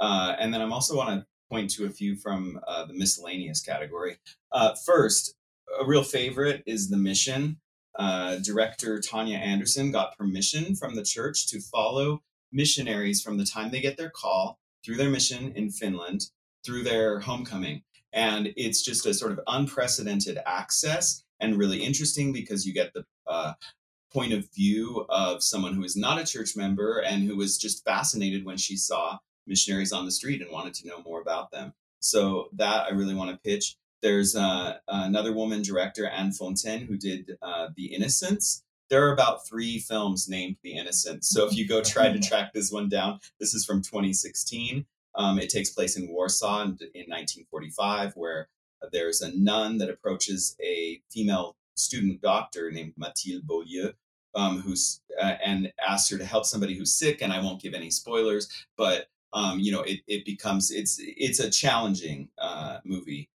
Uh, 0.00 0.34
and 0.38 0.54
then 0.54 0.60
I'm 0.60 0.72
also 0.72 0.96
want 0.96 1.10
to 1.10 1.26
point 1.52 1.68
to 1.68 1.84
a 1.84 1.90
few 1.90 2.16
from 2.16 2.58
uh, 2.66 2.86
the 2.86 2.94
miscellaneous 2.94 3.60
category. 3.60 4.16
Uh, 4.52 4.74
first, 4.86 5.34
a 5.78 5.84
real 5.84 6.02
favorite 6.02 6.62
is 6.66 6.88
The 6.88 6.96
Mission. 6.96 7.58
Uh, 7.98 8.36
director 8.36 8.98
Tania 8.98 9.36
Anderson 9.36 9.92
got 9.92 10.16
permission 10.16 10.74
from 10.74 10.96
the 10.96 11.02
church 11.02 11.46
to 11.48 11.60
follow 11.60 12.22
missionaries 12.52 13.20
from 13.20 13.36
the 13.36 13.44
time 13.44 13.70
they 13.70 13.82
get 13.82 13.98
their 13.98 14.08
call 14.08 14.58
through 14.82 14.96
their 14.96 15.10
mission 15.10 15.52
in 15.54 15.70
Finland 15.70 16.22
through 16.64 16.84
their 16.84 17.20
homecoming. 17.20 17.82
And 18.14 18.54
it's 18.56 18.80
just 18.80 19.04
a 19.04 19.12
sort 19.12 19.32
of 19.32 19.40
unprecedented 19.46 20.38
access 20.46 21.22
and 21.38 21.58
really 21.58 21.84
interesting 21.84 22.32
because 22.32 22.66
you 22.66 22.72
get 22.72 22.94
the 22.94 23.04
uh, 23.26 23.52
point 24.10 24.32
of 24.32 24.48
view 24.54 25.04
of 25.10 25.42
someone 25.42 25.74
who 25.74 25.84
is 25.84 25.96
not 25.96 26.18
a 26.18 26.24
church 26.24 26.56
member 26.56 27.00
and 27.00 27.24
who 27.24 27.36
was 27.36 27.58
just 27.58 27.84
fascinated 27.84 28.46
when 28.46 28.56
she 28.56 28.76
saw 28.76 29.18
missionaries 29.46 29.92
on 29.92 30.04
the 30.04 30.10
street 30.10 30.42
and 30.42 30.50
wanted 30.50 30.74
to 30.74 30.88
know 30.88 31.02
more 31.02 31.20
about 31.20 31.50
them. 31.50 31.72
So 32.00 32.48
that 32.54 32.86
I 32.86 32.90
really 32.90 33.14
want 33.14 33.30
to 33.30 33.36
pitch. 33.36 33.76
There's 34.02 34.34
uh, 34.34 34.78
another 34.88 35.32
woman 35.32 35.62
director, 35.62 36.06
Anne 36.08 36.32
Fontaine, 36.32 36.86
who 36.86 36.96
did 36.96 37.38
uh, 37.40 37.68
The 37.76 37.94
Innocents. 37.94 38.64
There 38.90 39.06
are 39.06 39.12
about 39.12 39.46
three 39.46 39.78
films 39.78 40.28
named 40.28 40.56
The 40.62 40.76
Innocents. 40.76 41.28
So 41.30 41.46
if 41.46 41.56
you 41.56 41.68
go 41.68 41.82
try 41.82 42.12
to 42.12 42.18
track 42.18 42.52
this 42.52 42.72
one 42.72 42.88
down, 42.88 43.20
this 43.38 43.54
is 43.54 43.64
from 43.64 43.80
2016. 43.80 44.84
Um, 45.14 45.38
it 45.38 45.50
takes 45.50 45.70
place 45.70 45.96
in 45.96 46.08
Warsaw 46.08 46.62
in, 46.62 46.68
in 46.94 47.08
1945, 47.08 48.14
where 48.16 48.48
there's 48.90 49.20
a 49.20 49.36
nun 49.36 49.78
that 49.78 49.90
approaches 49.90 50.56
a 50.60 51.00
female 51.10 51.56
student 51.74 52.20
doctor 52.20 52.70
named 52.70 52.94
Mathilde 52.96 53.46
Beaulieu, 53.46 53.92
um, 54.34 54.60
who's 54.60 55.00
uh, 55.20 55.36
and 55.44 55.72
asks 55.86 56.10
her 56.10 56.18
to 56.18 56.24
help 56.24 56.46
somebody 56.46 56.76
who's 56.76 56.94
sick. 56.98 57.22
And 57.22 57.32
I 57.32 57.40
won't 57.40 57.62
give 57.62 57.74
any 57.74 57.90
spoilers, 57.90 58.48
but 58.76 59.06
um, 59.32 59.58
you 59.58 59.72
know, 59.72 59.82
it, 59.82 60.00
it 60.06 60.24
becomes 60.24 60.70
it's 60.70 60.98
it's 61.00 61.40
a 61.40 61.50
challenging 61.50 62.28
uh, 62.38 62.78
movie. 62.84 63.28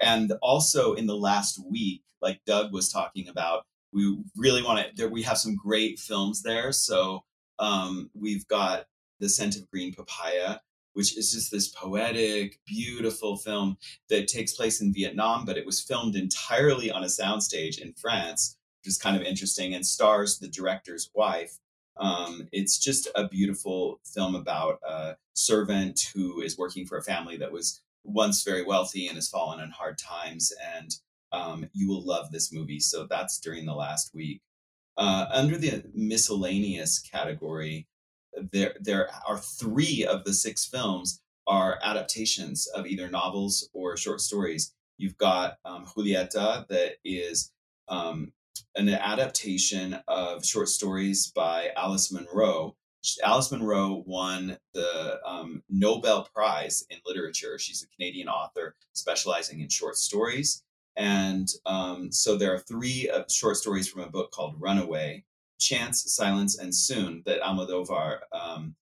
And 0.00 0.32
also 0.42 0.94
in 0.94 1.06
the 1.06 1.16
last 1.16 1.60
week, 1.70 2.02
like 2.20 2.40
Doug 2.46 2.72
was 2.72 2.90
talking 2.90 3.28
about, 3.28 3.66
we 3.92 4.18
really 4.36 4.62
want 4.62 4.96
to. 4.96 5.06
We 5.08 5.22
have 5.22 5.38
some 5.38 5.54
great 5.54 5.98
films 5.98 6.42
there. 6.42 6.72
So 6.72 7.24
um, 7.58 8.10
we've 8.14 8.46
got 8.48 8.86
The 9.20 9.28
Scent 9.28 9.56
of 9.56 9.70
Green 9.70 9.92
Papaya, 9.92 10.60
which 10.94 11.16
is 11.16 11.32
just 11.32 11.50
this 11.50 11.68
poetic, 11.68 12.58
beautiful 12.66 13.36
film 13.36 13.76
that 14.08 14.28
takes 14.28 14.54
place 14.54 14.80
in 14.80 14.94
Vietnam, 14.94 15.44
but 15.44 15.58
it 15.58 15.66
was 15.66 15.80
filmed 15.80 16.16
entirely 16.16 16.90
on 16.90 17.02
a 17.02 17.06
soundstage 17.06 17.78
in 17.78 17.92
France, 17.92 18.56
which 18.80 18.90
is 18.90 18.98
kind 18.98 19.16
of 19.16 19.22
interesting, 19.22 19.74
and 19.74 19.86
stars 19.86 20.38
the 20.38 20.48
director's 20.48 21.10
wife. 21.14 21.58
Um, 21.98 22.48
it's 22.52 22.78
just 22.78 23.08
a 23.14 23.28
beautiful 23.28 24.00
film 24.04 24.34
about 24.34 24.80
a 24.86 25.16
servant 25.34 26.00
who 26.14 26.40
is 26.40 26.58
working 26.58 26.86
for 26.86 26.98
a 26.98 27.02
family 27.02 27.36
that 27.36 27.52
was 27.52 27.82
once 28.04 28.42
very 28.42 28.64
wealthy 28.64 29.06
and 29.06 29.16
has 29.16 29.28
fallen 29.28 29.60
on 29.60 29.70
hard 29.70 29.98
times. 29.98 30.52
And 30.76 30.90
um, 31.32 31.66
you 31.72 31.88
will 31.88 32.04
love 32.04 32.30
this 32.30 32.52
movie. 32.52 32.80
So 32.80 33.06
that's 33.08 33.38
during 33.38 33.66
the 33.66 33.74
last 33.74 34.14
week. 34.14 34.42
Uh, 34.96 35.26
under 35.30 35.56
the 35.56 35.84
miscellaneous 35.94 36.98
category, 36.98 37.86
there 38.52 38.74
there 38.80 39.08
are 39.26 39.38
three 39.38 40.04
of 40.04 40.24
the 40.24 40.32
six 40.34 40.64
films 40.64 41.20
are 41.46 41.78
adaptations 41.82 42.66
of 42.68 42.86
either 42.86 43.08
novels 43.08 43.68
or 43.72 43.96
short 43.96 44.20
stories. 44.20 44.74
You've 44.98 45.18
got 45.18 45.56
um, 45.64 45.86
Julieta, 45.86 46.66
that 46.68 46.96
is 47.04 47.50
um, 47.88 48.32
an 48.74 48.88
adaptation 48.88 49.98
of 50.08 50.44
short 50.44 50.68
stories 50.68 51.28
by 51.28 51.70
Alice 51.76 52.12
Munro. 52.12 52.76
Alice 53.24 53.50
Munro 53.50 54.04
won 54.06 54.56
the 54.74 55.20
um, 55.26 55.62
Nobel 55.68 56.28
Prize 56.34 56.84
in 56.88 56.98
Literature. 57.04 57.58
She's 57.58 57.82
a 57.82 57.88
Canadian 57.88 58.28
author 58.28 58.76
specializing 58.92 59.60
in 59.60 59.68
short 59.68 59.96
stories. 59.96 60.62
And 60.96 61.48
um, 61.66 62.12
so 62.12 62.36
there 62.36 62.54
are 62.54 62.58
three 62.58 63.10
uh, 63.10 63.24
short 63.28 63.56
stories 63.56 63.88
from 63.88 64.02
a 64.02 64.10
book 64.10 64.30
called 64.30 64.56
Runaway 64.58 65.24
Chance, 65.58 66.12
Silence, 66.14 66.58
and 66.58 66.74
Soon 66.74 67.22
that 67.24 67.40
Almodovar 67.40 68.18
um, 68.32 68.74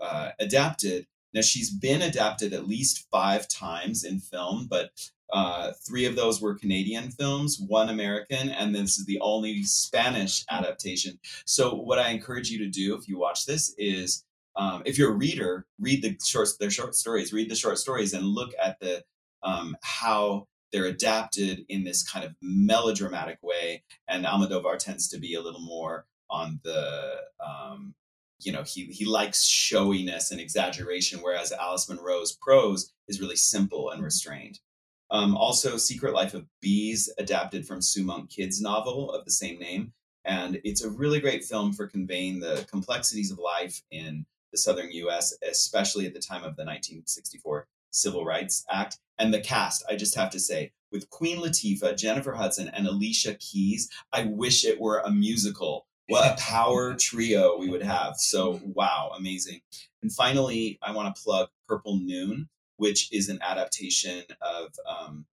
uh, 0.00 0.30
adapted. 0.38 1.06
Now, 1.32 1.40
she's 1.40 1.70
been 1.70 2.02
adapted 2.02 2.52
at 2.52 2.68
least 2.68 3.06
five 3.10 3.48
times 3.48 4.04
in 4.04 4.20
film, 4.20 4.66
but 4.68 4.90
uh, 5.32 5.72
three 5.86 6.04
of 6.04 6.16
those 6.16 6.40
were 6.40 6.54
Canadian 6.54 7.10
films, 7.10 7.58
one 7.60 7.88
American, 7.88 8.48
and 8.48 8.74
this 8.74 8.98
is 8.98 9.06
the 9.06 9.20
only 9.20 9.62
Spanish 9.64 10.44
adaptation. 10.50 11.18
So, 11.44 11.74
what 11.74 11.98
I 11.98 12.10
encourage 12.10 12.50
you 12.50 12.58
to 12.58 12.68
do 12.68 12.96
if 12.96 13.08
you 13.08 13.18
watch 13.18 13.46
this 13.46 13.74
is, 13.76 14.24
um, 14.56 14.82
if 14.86 14.98
you're 14.98 15.12
a 15.12 15.16
reader, 15.16 15.66
read 15.80 16.02
the 16.02 16.16
short 16.24 16.48
their 16.60 16.70
short 16.70 16.94
stories, 16.94 17.32
read 17.32 17.50
the 17.50 17.56
short 17.56 17.78
stories, 17.78 18.14
and 18.14 18.24
look 18.24 18.52
at 18.62 18.78
the 18.80 19.04
um, 19.42 19.76
how 19.82 20.46
they're 20.72 20.86
adapted 20.86 21.64
in 21.68 21.84
this 21.84 22.08
kind 22.08 22.24
of 22.24 22.34
melodramatic 22.40 23.38
way. 23.42 23.82
And 24.08 24.24
Almodovar 24.24 24.78
tends 24.78 25.08
to 25.08 25.18
be 25.18 25.34
a 25.34 25.42
little 25.42 25.60
more 25.60 26.06
on 26.28 26.60
the 26.64 27.16
um, 27.44 27.94
you 28.40 28.52
know 28.52 28.62
he 28.62 28.84
he 28.86 29.04
likes 29.04 29.44
showiness 29.44 30.30
and 30.30 30.40
exaggeration 30.40 31.20
whereas 31.20 31.52
alice 31.52 31.88
munro's 31.88 32.36
prose 32.40 32.92
is 33.08 33.20
really 33.20 33.36
simple 33.36 33.90
and 33.90 34.02
restrained 34.02 34.60
um, 35.10 35.36
also, 35.36 35.76
Secret 35.76 36.14
Life 36.14 36.34
of 36.34 36.46
Bees, 36.60 37.12
adapted 37.18 37.66
from 37.66 37.80
Sue 37.80 38.04
Monk 38.04 38.30
Kidd's 38.30 38.60
novel 38.60 39.10
of 39.10 39.24
the 39.24 39.30
same 39.30 39.58
name. 39.58 39.92
And 40.24 40.60
it's 40.64 40.82
a 40.82 40.90
really 40.90 41.20
great 41.20 41.44
film 41.44 41.72
for 41.72 41.86
conveying 41.86 42.40
the 42.40 42.66
complexities 42.68 43.30
of 43.30 43.38
life 43.38 43.82
in 43.92 44.26
the 44.50 44.58
southern 44.58 44.90
US, 44.90 45.36
especially 45.48 46.06
at 46.06 46.14
the 46.14 46.20
time 46.20 46.38
of 46.38 46.56
the 46.56 46.64
1964 46.64 47.68
Civil 47.90 48.24
Rights 48.24 48.64
Act. 48.68 48.98
And 49.18 49.32
the 49.32 49.40
cast, 49.40 49.84
I 49.88 49.94
just 49.94 50.16
have 50.16 50.30
to 50.30 50.40
say, 50.40 50.72
with 50.90 51.08
Queen 51.10 51.38
Latifah, 51.38 51.96
Jennifer 51.96 52.32
Hudson, 52.32 52.68
and 52.68 52.86
Alicia 52.86 53.34
Keys, 53.34 53.88
I 54.12 54.24
wish 54.24 54.64
it 54.64 54.80
were 54.80 54.98
a 54.98 55.10
musical. 55.10 55.86
What 56.08 56.32
a 56.32 56.40
power 56.40 56.94
trio 56.98 57.56
we 57.58 57.70
would 57.70 57.82
have. 57.82 58.16
So, 58.16 58.60
wow, 58.64 59.12
amazing. 59.16 59.60
And 60.02 60.12
finally, 60.12 60.78
I 60.82 60.92
want 60.92 61.14
to 61.14 61.22
plug 61.22 61.48
Purple 61.68 61.98
Noon 61.98 62.48
which 62.76 63.12
is 63.12 63.28
an 63.28 63.38
adaptation 63.42 64.22
of 64.40 64.74
um, 64.86 65.24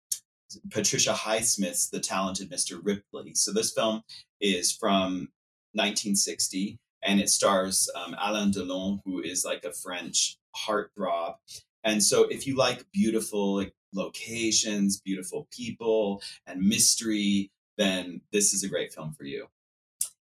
Patricia 0.72 1.14
Highsmith's 1.14 1.90
The 1.90 2.00
Talented 2.00 2.50
Mr. 2.50 2.80
Ripley. 2.82 3.34
So 3.36 3.52
this 3.52 3.72
film 3.72 4.04
is 4.40 4.72
from 4.72 5.30
1960 5.74 6.78
and 7.04 7.20
it 7.20 7.30
stars 7.30 7.90
um, 7.96 8.16
Alain 8.22 8.52
Delon, 8.52 9.00
who 9.06 9.22
is 9.22 9.44
like 9.44 9.66
a 9.66 9.74
French 9.74 10.38
heartthrob. 10.56 11.36
And 11.84 12.02
so 12.02 12.24
if 12.24 12.48
you 12.48 12.56
like 12.56 12.86
beautiful 12.92 13.58
like, 13.58 13.74
locations, 13.94 15.00
beautiful 15.00 15.48
people, 15.52 16.22
and 16.48 16.62
mystery, 16.62 17.52
then 17.78 18.22
this 18.32 18.54
is 18.54 18.64
a 18.64 18.70
great 18.70 18.94
film 18.94 19.14
for 19.14 19.26
you. 19.26 19.48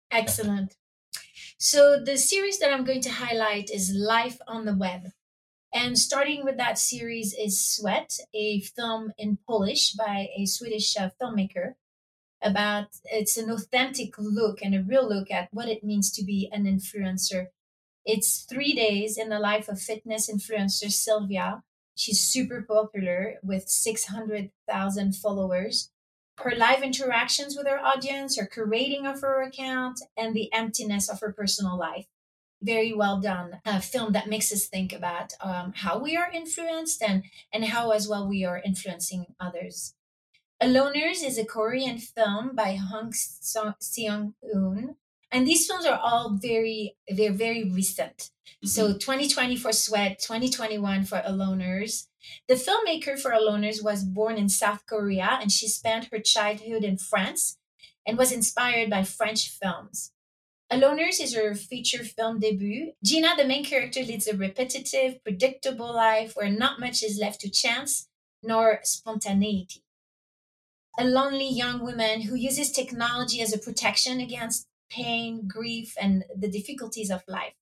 Excellent. 0.10 0.75
So 1.58 2.01
the 2.03 2.18
series 2.18 2.60
that 2.60 2.74
I'm 2.74 2.84
going 2.84 3.01
to 3.01 3.12
highlight 3.12 3.70
is 3.70 3.94
Life 3.94 4.39
on 4.48 4.65
the 4.65 4.75
Web. 4.75 5.12
And 5.74 5.98
starting 5.98 6.44
with 6.44 6.58
that 6.58 6.78
series 6.78 7.34
is 7.34 7.63
Sweat, 7.63 8.20
a 8.34 8.60
film 8.60 9.13
in 9.18 9.38
Polish 9.48 9.94
by 9.94 10.28
a 10.36 10.46
Swedish 10.46 10.98
uh, 10.98 11.10
filmmaker. 11.22 11.75
About 12.44 12.88
it's 13.06 13.38
an 13.38 13.50
authentic 13.50 14.16
look 14.18 14.62
and 14.62 14.75
a 14.75 14.84
real 14.84 15.08
look 15.08 15.32
at 15.32 15.48
what 15.51 15.70
it 15.70 15.84
means 15.84 16.12
to 16.13 16.25
be 16.25 16.50
an 16.51 16.66
influencer. 16.66 17.48
It's 18.04 18.46
three 18.50 18.74
days 18.74 19.18
in 19.18 19.30
the 19.30 19.40
life 19.40 19.70
of 19.70 19.80
fitness 19.80 20.30
influencer 20.30 20.92
Sylvia. 20.92 21.63
She's 21.96 22.20
super 22.20 22.63
popular 22.63 23.36
with 23.44 23.70
600,000 23.70 25.16
followers. 25.16 25.92
Her 26.40 26.56
live 26.56 26.82
interactions 26.82 27.56
with 27.56 27.68
her 27.68 27.80
audience, 27.80 28.38
her 28.38 28.50
curating 28.51 29.06
of 29.06 29.22
her 29.22 29.42
account, 29.44 30.01
and 30.18 30.34
the 30.34 30.51
emptiness 30.51 31.10
of 31.10 31.20
her 31.22 31.32
personal 31.32 31.78
life 31.78 32.08
very 32.62 32.94
well 32.94 33.20
done 33.20 33.60
a 33.65 33.82
film 33.82 34.13
that 34.13 34.30
makes 34.30 34.51
us 34.51 34.68
think 34.68 34.94
about 34.94 35.34
um, 35.41 35.74
how 35.75 35.98
we 35.98 36.15
are 36.15 36.30
influenced 36.32 37.01
and 37.01 37.24
and 37.51 37.65
how 37.65 37.91
as 37.91 38.08
well 38.08 38.27
we 38.27 38.46
are 38.46 38.62
influencing 38.63 39.25
others. 39.39 39.96
Aloners 40.62 41.24
is 41.24 41.38
a 41.38 41.46
korean 41.46 41.98
film 41.98 42.56
by 42.56 42.75
hong 42.75 43.12
seong 43.12 44.34
un 44.53 44.96
and 45.32 45.48
these 45.48 45.65
films 45.65 45.86
are 45.86 46.00
all 46.00 46.38
very 46.41 46.96
they're 47.08 47.34
very 47.34 47.63
recent. 47.63 48.30
Mm-hmm. 48.63 48.68
so 48.68 48.94
2020 48.94 49.56
for 49.56 49.72
sweat 49.72 50.20
2021 50.20 51.06
for 51.06 51.22
aloners. 51.25 52.08
The 52.48 52.53
filmmaker 52.53 53.20
for 53.20 53.32
aloners 53.32 53.82
was 53.82 54.03
born 54.03 54.38
in 54.38 54.50
south 54.50 54.86
korea 54.86 55.39
and 55.41 55.51
she 55.51 55.68
spent 55.68 56.10
her 56.12 56.20
childhood 56.20 56.84
in 56.84 56.98
france 56.98 57.58
and 58.06 58.18
was 58.18 58.32
inspired 58.32 58.89
by 58.89 59.03
french 59.03 59.50
films 59.50 60.12
Aloners 60.72 61.20
is 61.20 61.36
her 61.36 61.54
feature 61.54 62.04
film 62.04 62.40
debut. 62.40 62.94
Gina, 63.04 63.36
the 63.36 63.44
main 63.44 63.66
character, 63.66 64.00
leads 64.01 64.25
a 64.25 64.38
repetitive, 64.38 65.22
predictable 65.22 65.94
life 65.94 66.34
where 66.36 66.50
not 66.50 66.80
much 66.80 67.04
is 67.04 67.20
left 67.20 67.42
to 67.42 67.50
chance 67.50 68.08
nor 68.42 68.80
spontaneity. 68.84 69.84
A 70.98 71.04
lonely 71.04 71.50
young 71.50 71.82
woman 71.82 72.22
who 72.22 72.36
uses 72.36 72.72
technology 72.72 73.42
as 73.42 73.51
a 73.51 73.58
protection 73.58 74.22
against 74.22 74.68
pain, 74.90 75.46
grief, 75.46 75.96
and 76.00 76.24
the 76.34 76.50
difficulties 76.50 77.12
of 77.12 77.24
life. 77.28 77.54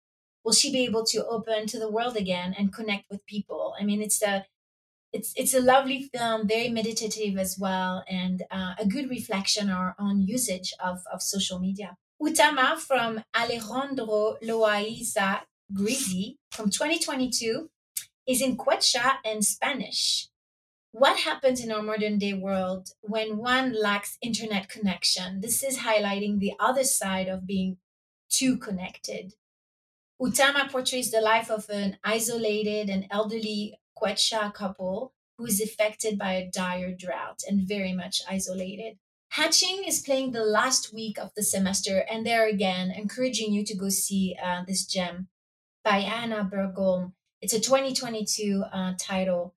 Will 0.43 0.53
she 0.53 0.71
be 0.71 0.85
able 0.85 1.05
to 1.05 1.25
open 1.25 1.65
to 1.67 1.79
the 1.79 1.89
world 1.89 2.15
again 2.15 2.53
and 2.57 2.71
connect 2.71 3.09
with 3.09 3.25
people? 3.25 3.73
I 3.79 3.85
mean, 3.85 4.03
it's 4.03 4.21
a 4.21 4.45
it's 5.11 5.33
it's 5.35 5.55
a 5.55 5.61
lovely 5.61 6.03
film, 6.03 6.47
very 6.47 6.69
meditative 6.69 7.37
as 7.39 7.57
well, 7.59 8.03
and 8.07 8.43
uh, 8.51 8.75
a 8.77 8.85
good 8.87 9.09
reflection 9.09 9.69
on, 9.69 10.21
usage 10.21 10.73
of, 10.79 11.01
of 11.11 11.23
social 11.23 11.59
media. 11.59 11.97
Utama 12.21 12.77
from 12.77 13.23
Alejandro 13.33 14.35
Loayza 14.43 15.43
Grisi 15.73 16.35
from 16.51 16.69
2022 16.69 17.69
is 18.27 18.41
in 18.41 18.57
Quechua 18.57 19.19
and 19.23 19.45
Spanish. 19.45 20.27
What 20.91 21.19
happens 21.19 21.63
in 21.63 21.71
our 21.71 21.81
modern 21.81 22.17
day 22.17 22.33
world 22.33 22.89
when 22.99 23.37
one 23.37 23.71
lacks 23.71 24.17
internet 24.21 24.67
connection? 24.67 25.39
This 25.39 25.63
is 25.63 25.77
highlighting 25.77 26.39
the 26.39 26.53
other 26.59 26.83
side 26.83 27.29
of 27.29 27.47
being 27.47 27.77
too 28.29 28.57
connected. 28.57 29.35
Utama 30.21 30.69
portrays 30.69 31.11
the 31.11 31.21
life 31.21 31.49
of 31.49 31.69
an 31.69 31.99
isolated 32.03 32.89
and 32.89 33.05
elderly 33.09 33.79
Quechua 33.97 34.53
couple 34.53 35.13
who 35.37 35.45
is 35.45 35.61
affected 35.61 36.17
by 36.17 36.33
a 36.33 36.51
dire 36.51 36.93
drought 36.93 37.43
and 37.47 37.65
very 37.65 37.93
much 37.93 38.21
isolated. 38.29 38.97
Hatching 39.33 39.83
is 39.85 40.01
playing 40.01 40.31
the 40.31 40.43
last 40.43 40.91
week 40.91 41.19
of 41.19 41.31
the 41.35 41.43
semester, 41.43 42.03
and 42.09 42.25
there 42.25 42.47
again, 42.47 42.89
encouraging 42.89 43.53
you 43.53 43.63
to 43.63 43.75
go 43.75 43.89
see 43.89 44.35
uh, 44.43 44.63
this 44.67 44.85
gem 44.85 45.27
by 45.83 45.99
Anna 45.99 46.49
Bergholm. 46.51 47.13
It's 47.39 47.53
a 47.53 47.59
2022 47.59 48.63
uh, 48.73 48.93
title. 48.99 49.53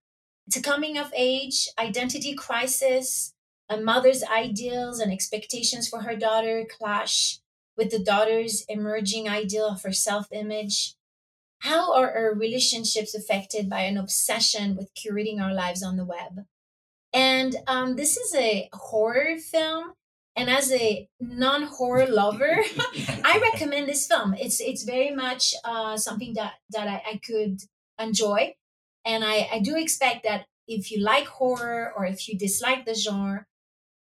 It's 0.47 0.59
a 0.59 0.63
coming 0.63 0.99
of 0.99 1.11
age, 1.17 1.71
identity 1.79 2.35
crisis, 2.35 3.33
a 3.67 3.79
mother's 3.79 4.23
ideals 4.23 5.01
and 5.01 5.11
expectations 5.11 5.89
for 5.89 6.03
her 6.03 6.17
daughter 6.17 6.67
clash 6.69 7.41
with 7.75 7.91
the 7.91 7.99
daughter's 7.99 8.67
emerging 8.69 9.27
ideal 9.27 9.69
of 9.69 9.83
her 9.85 9.93
self 9.93 10.27
image. 10.33 10.97
How 11.61 11.95
are 11.95 12.13
our 12.13 12.35
relationships 12.35 13.15
affected 13.15 13.71
by 13.71 13.81
an 13.81 13.97
obsession 13.97 14.77
with 14.77 14.95
curating 14.95 15.41
our 15.41 15.55
lives 15.55 15.83
on 15.83 15.97
the 15.97 16.05
web? 16.05 16.45
And 17.13 17.57
um, 17.67 17.97
this 17.97 18.17
is 18.17 18.35
a 18.35 18.69
horror 18.73 19.37
film. 19.39 19.93
And 20.35 20.49
as 20.49 20.73
a 20.73 21.09
non-horror 21.21 22.07
lover, 22.07 22.59
I 23.25 23.51
recommend 23.53 23.87
this 23.87 24.07
film. 24.07 24.35
It's 24.35 24.61
it's 24.61 24.83
very 24.83 25.11
much 25.15 25.55
uh, 25.63 25.99
something 25.99 26.33
that 26.35 26.55
that 26.71 26.89
I, 26.89 27.03
I 27.13 27.21
could 27.25 27.61
enjoy, 27.99 28.55
and 29.05 29.25
I, 29.25 29.49
I 29.53 29.59
do 29.59 29.77
expect 29.77 30.25
that 30.25 30.47
if 30.67 30.91
you 30.91 31.03
like 31.03 31.27
horror 31.27 31.93
or 31.95 32.07
if 32.07 32.29
you 32.31 32.39
dislike 32.39 32.87
the 32.87 32.95
genre, 32.95 33.45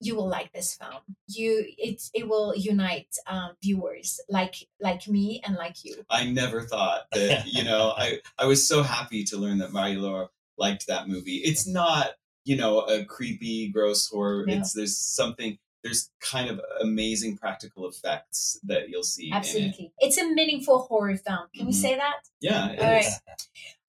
you 0.01 0.15
will 0.15 0.27
like 0.27 0.51
this 0.53 0.75
film. 0.75 1.01
You 1.27 1.65
it 1.77 2.01
it 2.13 2.27
will 2.29 2.53
unite 2.55 3.15
um, 3.27 3.51
viewers 3.61 4.19
like 4.29 4.55
like 4.79 5.07
me 5.07 5.41
and 5.43 5.55
like 5.55 5.83
you. 5.83 6.05
I 6.09 6.29
never 6.29 6.61
thought 6.61 7.07
that 7.11 7.47
you 7.47 7.63
know 7.63 7.93
I 7.97 8.19
I 8.37 8.45
was 8.45 8.67
so 8.67 8.83
happy 8.83 9.23
to 9.25 9.37
learn 9.37 9.57
that 9.57 9.73
Marie-Laure 9.73 10.29
liked 10.57 10.87
that 10.87 11.07
movie. 11.07 11.37
It's 11.37 11.67
not 11.67 12.11
you 12.45 12.55
know 12.55 12.81
a 12.81 13.05
creepy 13.05 13.69
gross 13.69 14.07
horror 14.07 14.45
yeah. 14.47 14.55
it's 14.55 14.73
there's 14.73 14.97
something 14.97 15.57
there's 15.83 16.09
kind 16.19 16.49
of 16.49 16.59
amazing 16.81 17.37
practical 17.37 17.87
effects 17.87 18.59
that 18.63 18.89
you'll 18.89 19.03
see 19.03 19.31
absolutely 19.33 19.85
it. 19.85 20.05
it's 20.05 20.17
a 20.17 20.27
meaningful 20.33 20.79
horror 20.79 21.17
film 21.17 21.47
can 21.53 21.61
mm-hmm. 21.61 21.67
we 21.67 21.73
say 21.73 21.95
that 21.95 22.17
yeah 22.41 22.75
all 22.79 22.91
right 22.91 23.05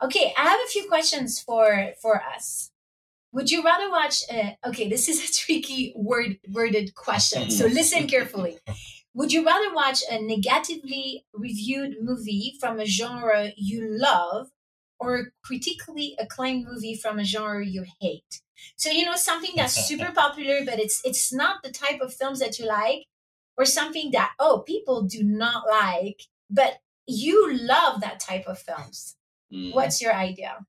okay 0.03 0.33
i 0.37 0.45
have 0.45 0.61
a 0.65 0.69
few 0.69 0.87
questions 0.89 1.41
for 1.41 1.93
for 2.01 2.23
us 2.23 2.71
Would 3.33 3.51
you 3.51 3.63
rather 3.63 3.91
watch? 3.91 4.25
Uh, 4.31 4.51
okay, 4.67 4.89
this 4.89 5.09
is 5.09 5.19
a 5.23 5.33
tricky 5.41 5.93
word 5.95 6.39
worded 6.49 6.95
question, 6.95 7.51
so 7.51 7.67
listen 7.67 8.07
carefully. 8.15 8.59
Would 9.15 9.33
you 9.33 9.45
rather 9.45 9.75
watch 9.75 10.03
a 10.11 10.21
negatively 10.21 11.27
reviewed 11.33 11.97
movie 12.01 12.55
from 12.61 12.79
a 12.79 12.87
genre 12.87 13.51
you 13.57 13.87
love 13.89 14.49
or 15.01 15.17
a 15.17 15.25
critically 15.43 16.15
acclaimed 16.19 16.67
movie 16.67 16.95
from 16.95 17.19
a 17.19 17.25
genre 17.25 17.65
you 17.65 17.85
hate? 18.01 18.43
So 18.77 18.91
you 18.91 19.05
know 19.05 19.17
something 19.17 19.53
that's 19.57 19.87
super 19.89 20.13
popular, 20.13 20.65
but 20.65 20.79
it's 20.79 21.01
it's 21.05 21.33
not 21.33 21.63
the 21.63 21.71
type 21.71 22.01
of 22.01 22.15
films 22.15 22.39
that 22.41 22.59
you 22.59 22.67
like, 22.67 23.07
or 23.57 23.65
something 23.65 24.11
that 24.13 24.33
oh 24.39 24.63
people 24.67 25.03
do 25.03 25.23
not 25.25 25.65
like, 25.69 26.23
but 26.51 26.79
you 27.07 27.53
love 27.53 28.01
that 28.01 28.21
type 28.21 28.47
of 28.47 28.59
films. 28.59 29.17
Mm. 29.53 29.75
What's 29.75 30.01
your 30.01 30.15
idea? 30.15 30.67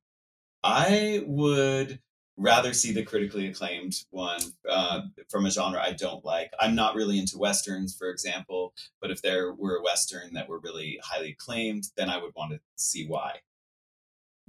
I 0.64 1.24
would 1.26 2.00
rather 2.38 2.74
see 2.74 2.92
the 2.92 3.04
critically 3.04 3.48
acclaimed 3.48 3.96
one 4.10 4.42
uh, 4.70 5.02
from 5.30 5.46
a 5.46 5.52
genre 5.52 5.82
I 5.82 5.94
don't 5.94 6.26
like. 6.26 6.52
I'm 6.60 6.76
not 6.76 6.96
really 6.96 7.20
into 7.20 7.38
westerns, 7.38 7.96
for 7.96 8.10
example, 8.10 8.74
but 9.00 9.12
if 9.12 9.22
there 9.22 9.54
were 9.54 9.78
a 9.78 9.84
western 9.84 10.34
that 10.34 10.50
were 10.50 10.60
really 10.60 11.00
highly 11.04 11.32
acclaimed, 11.32 11.86
then 11.98 12.10
I 12.10 12.18
would 12.18 12.34
want 12.36 12.52
to 12.54 12.60
see 12.76 13.06
why. 13.06 13.40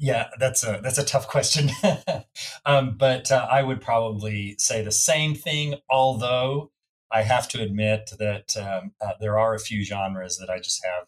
Yeah, 0.02 0.30
that's 0.37 0.64
a 0.64 0.80
that's 0.82 0.99
a 0.99 1.04
tough 1.04 1.28
question, 1.28 1.71
um, 2.66 2.97
but 2.99 3.30
uh, 3.30 3.47
I 3.49 3.62
would 3.62 3.80
probably 3.80 4.56
say 4.59 4.82
the 4.82 4.90
same 4.90 5.37
thing. 5.37 5.76
Although 5.88 6.73
I 7.12 7.23
have 7.23 7.47
to 7.50 7.62
admit 7.62 8.11
that 8.18 8.56
um, 8.56 8.94
uh, 9.00 9.12
there 9.21 9.38
are 9.38 9.54
a 9.54 9.61
few 9.61 9.85
genres 9.85 10.38
that 10.38 10.50
I 10.50 10.59
just 10.59 10.85
have, 10.85 11.06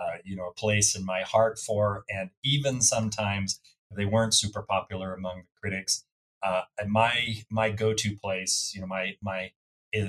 uh, 0.00 0.18
you 0.24 0.36
know, 0.36 0.46
a 0.46 0.54
place 0.54 0.94
in 0.94 1.04
my 1.04 1.22
heart 1.22 1.58
for, 1.58 2.04
and 2.08 2.30
even 2.44 2.80
sometimes 2.80 3.58
they 3.90 4.04
weren't 4.04 4.34
super 4.34 4.62
popular 4.62 5.12
among 5.12 5.38
the 5.38 5.60
critics, 5.60 6.04
uh, 6.40 6.62
and 6.78 6.92
my 6.92 7.42
my 7.50 7.70
go-to 7.70 8.16
place, 8.16 8.70
you 8.72 8.80
know, 8.80 8.86
my 8.86 9.16
my 9.20 9.50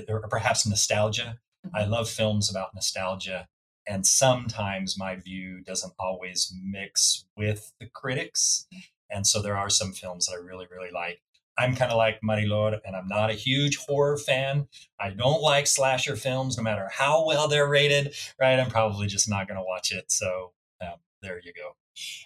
or 0.08 0.20
perhaps 0.30 0.64
nostalgia. 0.64 1.40
I 1.74 1.80
mm-hmm. 1.82 1.90
love 1.90 2.08
films 2.08 2.48
about 2.48 2.76
nostalgia, 2.76 3.48
and 3.90 4.06
sometimes 4.06 4.96
my 4.96 5.16
view 5.16 5.60
doesn't 5.66 5.92
always 5.98 6.54
mix 6.64 7.26
with 7.36 7.72
the 7.80 7.86
critics, 7.86 8.66
and 9.10 9.26
so 9.26 9.42
there 9.42 9.56
are 9.56 9.68
some 9.68 9.92
films 9.92 10.26
that 10.26 10.34
I 10.34 10.36
really 10.36 10.66
really 10.70 10.92
like. 10.92 11.20
I'm 11.58 11.74
kind 11.74 11.90
of 11.90 11.98
like 11.98 12.20
Marie-Laure, 12.22 12.80
and 12.86 12.96
I'm 12.96 13.08
not 13.08 13.28
a 13.28 13.34
huge 13.34 13.76
horror 13.76 14.16
fan. 14.16 14.68
I 14.98 15.10
don't 15.10 15.42
like 15.42 15.66
slasher 15.66 16.16
films, 16.16 16.56
no 16.56 16.62
matter 16.62 16.88
how 16.90 17.26
well 17.26 17.48
they're 17.48 17.68
rated. 17.68 18.14
Right? 18.40 18.58
I'm 18.58 18.70
probably 18.70 19.08
just 19.08 19.28
not 19.28 19.48
going 19.48 19.58
to 19.58 19.66
watch 19.66 19.92
it. 19.92 20.10
So 20.10 20.52
um, 20.80 20.94
there 21.20 21.40
you 21.44 21.52
go. 21.52 21.76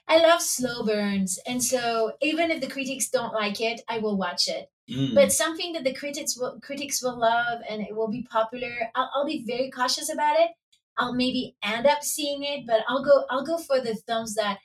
I 0.07 0.19
love 0.19 0.43
slow 0.43 0.85
burns, 0.85 1.41
and 1.47 1.65
so 1.65 2.13
even 2.21 2.51
if 2.51 2.61
the 2.61 2.69
critics 2.69 3.09
don't 3.09 3.33
like 3.33 3.61
it, 3.61 3.81
I 3.89 3.99
will 3.99 4.17
watch 4.17 4.49
it. 4.49 4.71
Mm. 4.91 5.15
But 5.15 5.33
something 5.33 5.73
that 5.73 5.85
the 5.85 5.95
critics 5.95 6.37
will 6.37 6.61
critics 6.61 7.03
will 7.03 7.19
love 7.19 7.61
and 7.69 7.81
it 7.81 7.97
will 7.97 8.09
be 8.09 8.23
popular, 8.31 8.91
I'll, 8.95 9.11
I'll 9.15 9.27
be 9.27 9.43
very 9.47 9.71
cautious 9.71 10.13
about 10.13 10.39
it. 10.39 10.51
I'll 10.99 11.15
maybe 11.15 11.57
end 11.63 11.87
up 11.87 12.03
seeing 12.03 12.43
it, 12.45 12.67
but 12.67 12.83
I'll 12.89 13.05
go 13.05 13.25
I'll 13.31 13.45
go 13.45 13.59
for 13.59 13.81
the 13.81 13.97
films 14.07 14.35
that 14.35 14.59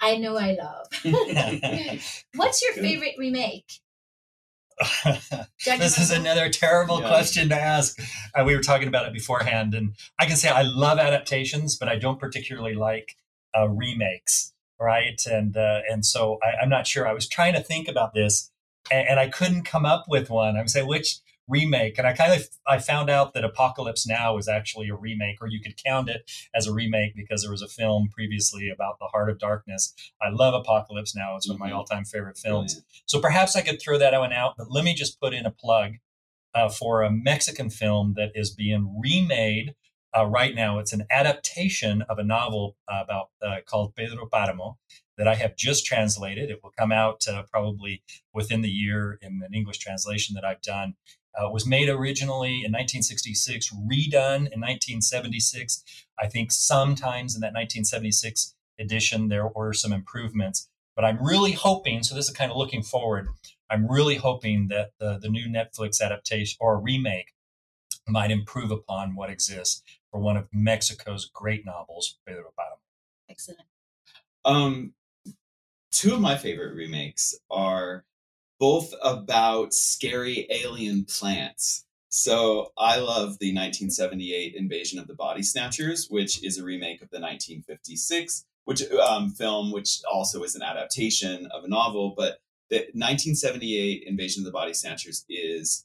I 0.00 0.16
know 0.16 0.36
I 0.36 0.56
love. 0.60 0.86
What's 2.34 2.62
your 2.62 2.74
Good. 2.74 2.82
favorite 2.82 3.14
remake? 3.18 3.80
this 5.64 5.98
is 5.98 6.10
another 6.10 6.48
terrible 6.48 7.00
yeah. 7.00 7.08
question 7.08 7.48
to 7.48 7.54
ask. 7.54 7.98
Uh, 8.34 8.44
we 8.44 8.54
were 8.56 8.62
talking 8.62 8.88
about 8.88 9.06
it 9.06 9.12
beforehand, 9.12 9.74
and 9.74 9.94
I 10.18 10.26
can 10.26 10.36
say 10.36 10.48
I 10.48 10.62
love 10.62 10.98
adaptations, 10.98 11.76
but 11.76 11.88
I 11.88 11.96
don't 11.96 12.18
particularly 12.18 12.74
like 12.74 13.16
uh, 13.56 13.68
remakes, 13.68 14.52
right? 14.80 15.20
And 15.26 15.56
uh, 15.56 15.80
and 15.88 16.04
so 16.04 16.38
I, 16.42 16.62
am 16.62 16.68
not 16.68 16.86
sure. 16.86 17.06
I 17.06 17.12
was 17.12 17.28
trying 17.28 17.54
to 17.54 17.60
think 17.60 17.88
about 17.88 18.14
this, 18.14 18.50
and, 18.90 19.08
and 19.10 19.20
I 19.20 19.28
couldn't 19.28 19.62
come 19.62 19.86
up 19.86 20.06
with 20.08 20.28
one. 20.28 20.56
I'm 20.56 20.68
saying 20.68 20.88
which 20.88 21.18
remake, 21.48 21.98
and 21.98 22.06
I 22.06 22.12
kind 22.12 22.32
of 22.32 22.48
I 22.66 22.78
found 22.78 23.10
out 23.10 23.34
that 23.34 23.44
Apocalypse 23.44 24.06
Now 24.06 24.38
is 24.38 24.48
actually 24.48 24.88
a 24.88 24.94
remake, 24.94 25.38
or 25.40 25.48
you 25.48 25.60
could 25.60 25.82
count 25.82 26.08
it 26.08 26.30
as 26.54 26.66
a 26.66 26.72
remake 26.72 27.14
because 27.14 27.42
there 27.42 27.50
was 27.50 27.62
a 27.62 27.68
film 27.68 28.08
previously 28.12 28.70
about 28.70 28.98
the 28.98 29.06
Heart 29.06 29.30
of 29.30 29.38
Darkness. 29.38 29.94
I 30.22 30.30
love 30.30 30.54
Apocalypse 30.54 31.14
Now; 31.14 31.36
it's 31.36 31.48
one 31.48 31.56
of 31.56 31.60
my 31.60 31.68
mm-hmm. 31.68 31.76
all-time 31.76 32.04
favorite 32.04 32.38
films. 32.38 32.74
Brilliant. 32.74 33.02
So 33.06 33.20
perhaps 33.20 33.56
I 33.56 33.62
could 33.62 33.80
throw 33.80 33.98
that 33.98 34.18
one 34.18 34.32
out. 34.32 34.54
But 34.56 34.70
let 34.70 34.84
me 34.84 34.94
just 34.94 35.20
put 35.20 35.34
in 35.34 35.46
a 35.46 35.50
plug 35.50 35.94
uh, 36.54 36.68
for 36.68 37.02
a 37.02 37.10
Mexican 37.10 37.70
film 37.70 38.14
that 38.16 38.30
is 38.34 38.50
being 38.50 39.00
remade 39.02 39.74
uh, 40.16 40.26
right 40.26 40.54
now. 40.54 40.78
It's 40.78 40.92
an 40.92 41.06
adaptation 41.10 42.02
of 42.02 42.18
a 42.18 42.24
novel 42.24 42.76
uh, 42.88 43.02
about 43.02 43.30
uh, 43.42 43.56
called 43.66 43.94
Pedro 43.94 44.28
Paramo 44.32 44.78
that 45.18 45.28
I 45.28 45.34
have 45.34 45.56
just 45.56 45.84
translated. 45.84 46.50
It 46.50 46.60
will 46.62 46.72
come 46.76 46.92
out 46.92 47.26
uh, 47.28 47.42
probably 47.50 48.02
within 48.32 48.62
the 48.62 48.70
year 48.70 49.18
in 49.20 49.42
an 49.44 49.54
English 49.54 49.78
translation 49.78 50.34
that 50.34 50.44
I've 50.44 50.62
done. 50.62 50.94
Uh, 51.36 51.50
was 51.50 51.66
made 51.66 51.88
originally 51.88 52.64
in 52.64 52.70
1966, 52.70 53.70
redone 53.70 54.46
in 54.52 54.60
1976. 54.60 55.82
I 56.18 56.28
think 56.28 56.52
sometimes 56.52 57.34
in 57.34 57.40
that 57.40 57.52
1976 57.52 58.54
edition 58.78 59.28
there 59.28 59.48
were 59.48 59.72
some 59.72 59.92
improvements, 59.92 60.68
but 60.94 61.04
I'm 61.04 61.24
really 61.24 61.52
hoping. 61.52 62.02
So 62.02 62.14
this 62.14 62.28
is 62.28 62.34
kind 62.34 62.50
of 62.50 62.56
looking 62.56 62.82
forward. 62.82 63.28
I'm 63.70 63.90
really 63.90 64.16
hoping 64.16 64.68
that 64.68 64.92
the, 64.98 65.18
the 65.20 65.28
new 65.28 65.48
Netflix 65.48 66.00
adaptation 66.00 66.56
or 66.60 66.78
remake 66.78 67.32
might 68.06 68.30
improve 68.30 68.70
upon 68.70 69.14
what 69.14 69.30
exists 69.30 69.82
for 70.10 70.20
one 70.20 70.36
of 70.36 70.46
Mexico's 70.52 71.24
great 71.24 71.64
novels, 71.64 72.18
Pedro 72.26 72.52
Páramo. 72.58 72.78
Excellent. 73.28 73.60
Um, 74.44 74.92
two 75.90 76.14
of 76.14 76.20
my 76.20 76.36
favorite 76.36 76.74
remakes 76.74 77.34
are 77.50 78.04
both 78.58 78.92
about 79.02 79.74
scary 79.74 80.46
alien 80.50 81.04
plants. 81.04 81.84
So 82.08 82.72
I 82.78 82.98
love 82.98 83.38
the 83.38 83.52
1978 83.52 84.54
Invasion 84.54 84.98
of 84.98 85.06
the 85.06 85.14
Body 85.14 85.42
Snatchers, 85.42 86.08
which 86.08 86.44
is 86.44 86.58
a 86.58 86.64
remake 86.64 87.02
of 87.02 87.10
the 87.10 87.20
1956 87.20 88.44
which 88.64 88.82
um, 88.92 89.30
film, 89.30 89.72
which 89.72 90.00
also 90.10 90.42
is 90.42 90.54
an 90.54 90.62
adaptation 90.62 91.46
of 91.46 91.64
a 91.64 91.68
novel. 91.68 92.14
But 92.16 92.40
the 92.70 92.76
1978 92.76 94.04
Invasion 94.06 94.40
of 94.42 94.46
the 94.46 94.52
Body 94.52 94.74
Snatchers 94.74 95.24
is 95.28 95.84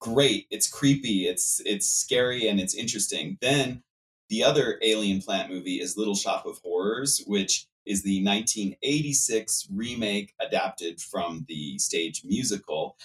great. 0.00 0.46
It's 0.50 0.68
creepy. 0.68 1.26
It's 1.26 1.60
it's 1.64 1.86
scary 1.86 2.48
and 2.48 2.60
it's 2.60 2.74
interesting. 2.74 3.38
Then 3.40 3.82
the 4.28 4.44
other 4.44 4.78
alien 4.82 5.20
plant 5.20 5.50
movie 5.50 5.80
is 5.80 5.96
Little 5.96 6.14
Shop 6.14 6.46
of 6.46 6.58
Horrors, 6.58 7.22
which 7.26 7.66
is 7.86 8.02
the 8.02 8.24
1986 8.24 9.68
remake 9.72 10.34
adapted 10.40 11.00
from 11.00 11.44
the 11.48 11.78
stage 11.78 12.22
musical. 12.24 12.96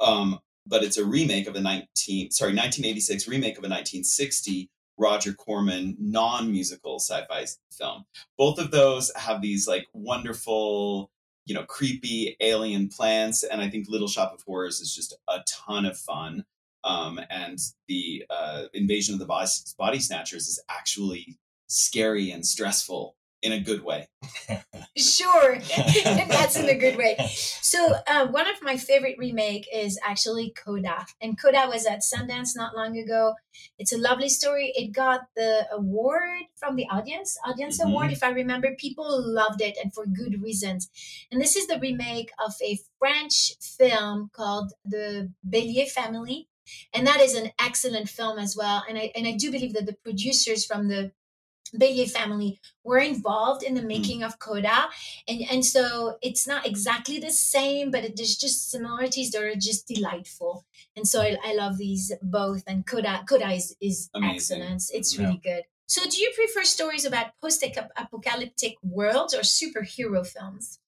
Um, 0.00 0.38
but 0.66 0.82
it's 0.82 0.98
a 0.98 1.04
remake 1.04 1.46
of 1.46 1.56
a 1.56 1.60
19 1.60 2.30
sorry 2.30 2.50
1986 2.50 3.28
remake 3.28 3.58
of 3.58 3.64
a 3.64 3.68
1960 3.68 4.70
Roger 4.96 5.32
Corman 5.32 5.96
non-musical 5.98 7.00
sci-fi 7.00 7.46
film. 7.72 8.04
Both 8.38 8.58
of 8.58 8.70
those 8.70 9.12
have 9.16 9.42
these 9.42 9.66
like 9.66 9.86
wonderful 9.92 11.10
you 11.46 11.54
know, 11.54 11.64
creepy 11.64 12.36
alien 12.40 12.88
plants. 12.88 13.42
And 13.42 13.60
I 13.60 13.68
think 13.68 13.88
Little 13.88 14.08
Shop 14.08 14.32
of 14.32 14.42
Horrors 14.42 14.80
is 14.80 14.94
just 14.94 15.14
a 15.28 15.40
ton 15.46 15.84
of 15.84 15.98
fun. 15.98 16.44
Um, 16.84 17.20
and 17.30 17.58
the 17.88 18.24
uh, 18.28 18.64
invasion 18.74 19.14
of 19.14 19.20
the 19.20 19.26
body, 19.26 19.48
body 19.78 19.98
snatchers 20.00 20.48
is 20.48 20.62
actually 20.68 21.38
scary 21.66 22.30
and 22.30 22.46
stressful 22.46 23.16
in 23.44 23.52
a 23.52 23.60
good 23.60 23.84
way. 23.84 24.08
sure, 24.96 25.58
that's 25.76 26.56
in 26.56 26.68
a 26.68 26.74
good 26.74 26.96
way. 26.96 27.16
So 27.28 27.94
uh, 28.08 28.26
one 28.28 28.48
of 28.48 28.62
my 28.62 28.78
favorite 28.78 29.16
remake 29.18 29.68
is 29.72 30.00
actually 30.02 30.54
Coda, 30.56 31.04
and 31.20 31.40
Coda 31.40 31.68
was 31.68 31.84
at 31.86 32.00
Sundance 32.00 32.56
not 32.56 32.74
long 32.74 32.96
ago. 32.96 33.34
It's 33.78 33.92
a 33.92 33.98
lovely 33.98 34.30
story. 34.30 34.72
It 34.74 34.92
got 34.92 35.26
the 35.36 35.66
award 35.70 36.44
from 36.56 36.76
the 36.76 36.88
audience, 36.90 37.36
audience 37.46 37.78
mm-hmm. 37.78 37.90
award, 37.90 38.12
if 38.12 38.22
I 38.22 38.30
remember. 38.30 38.74
People 38.78 39.06
loved 39.22 39.60
it, 39.60 39.76
and 39.80 39.92
for 39.92 40.06
good 40.06 40.42
reasons. 40.42 40.88
And 41.30 41.40
this 41.40 41.54
is 41.54 41.66
the 41.66 41.78
remake 41.78 42.30
of 42.44 42.54
a 42.62 42.78
French 42.98 43.52
film 43.60 44.30
called 44.32 44.72
The 44.84 45.30
Bélier 45.46 45.88
Family. 45.88 46.48
And 46.94 47.06
that 47.06 47.20
is 47.20 47.34
an 47.34 47.50
excellent 47.60 48.08
film 48.08 48.38
as 48.38 48.56
well. 48.56 48.82
And 48.88 48.96
I 48.96 49.12
and 49.14 49.26
I 49.26 49.32
do 49.32 49.52
believe 49.52 49.74
that 49.74 49.84
the 49.84 49.98
producers 50.02 50.64
from 50.64 50.88
the 50.88 51.12
Bélier 51.74 52.10
family 52.10 52.60
were 52.82 52.98
involved 52.98 53.62
in 53.62 53.74
the 53.74 53.80
hmm. 53.80 53.88
making 53.88 54.20
mm. 54.20 54.26
of 54.26 54.38
Coda. 54.38 54.88
And, 55.26 55.42
and 55.50 55.64
so 55.64 56.18
it's 56.22 56.46
not 56.46 56.66
exactly 56.66 57.18
the 57.18 57.30
same, 57.30 57.90
but 57.90 58.04
it, 58.04 58.16
there's 58.16 58.36
just 58.36 58.70
similarities 58.70 59.30
that 59.32 59.42
are 59.42 59.54
just 59.54 59.86
delightful. 59.86 60.64
And 60.96 61.06
so 61.06 61.20
I, 61.20 61.36
I 61.44 61.54
love 61.54 61.78
these 61.78 62.12
both. 62.22 62.62
And 62.66 62.86
Coda, 62.86 63.24
Coda 63.28 63.50
is, 63.50 63.76
is 63.80 64.10
excellent. 64.14 64.82
It's 64.92 65.18
really 65.18 65.40
good. 65.42 65.64
So 65.86 66.08
do 66.08 66.16
you 66.18 66.32
prefer 66.34 66.64
stories 66.64 67.04
about 67.04 67.26
post-apocalyptic 67.42 68.76
worlds 68.82 69.34
or 69.34 69.40
superhero 69.40 70.26
films? 70.26 70.78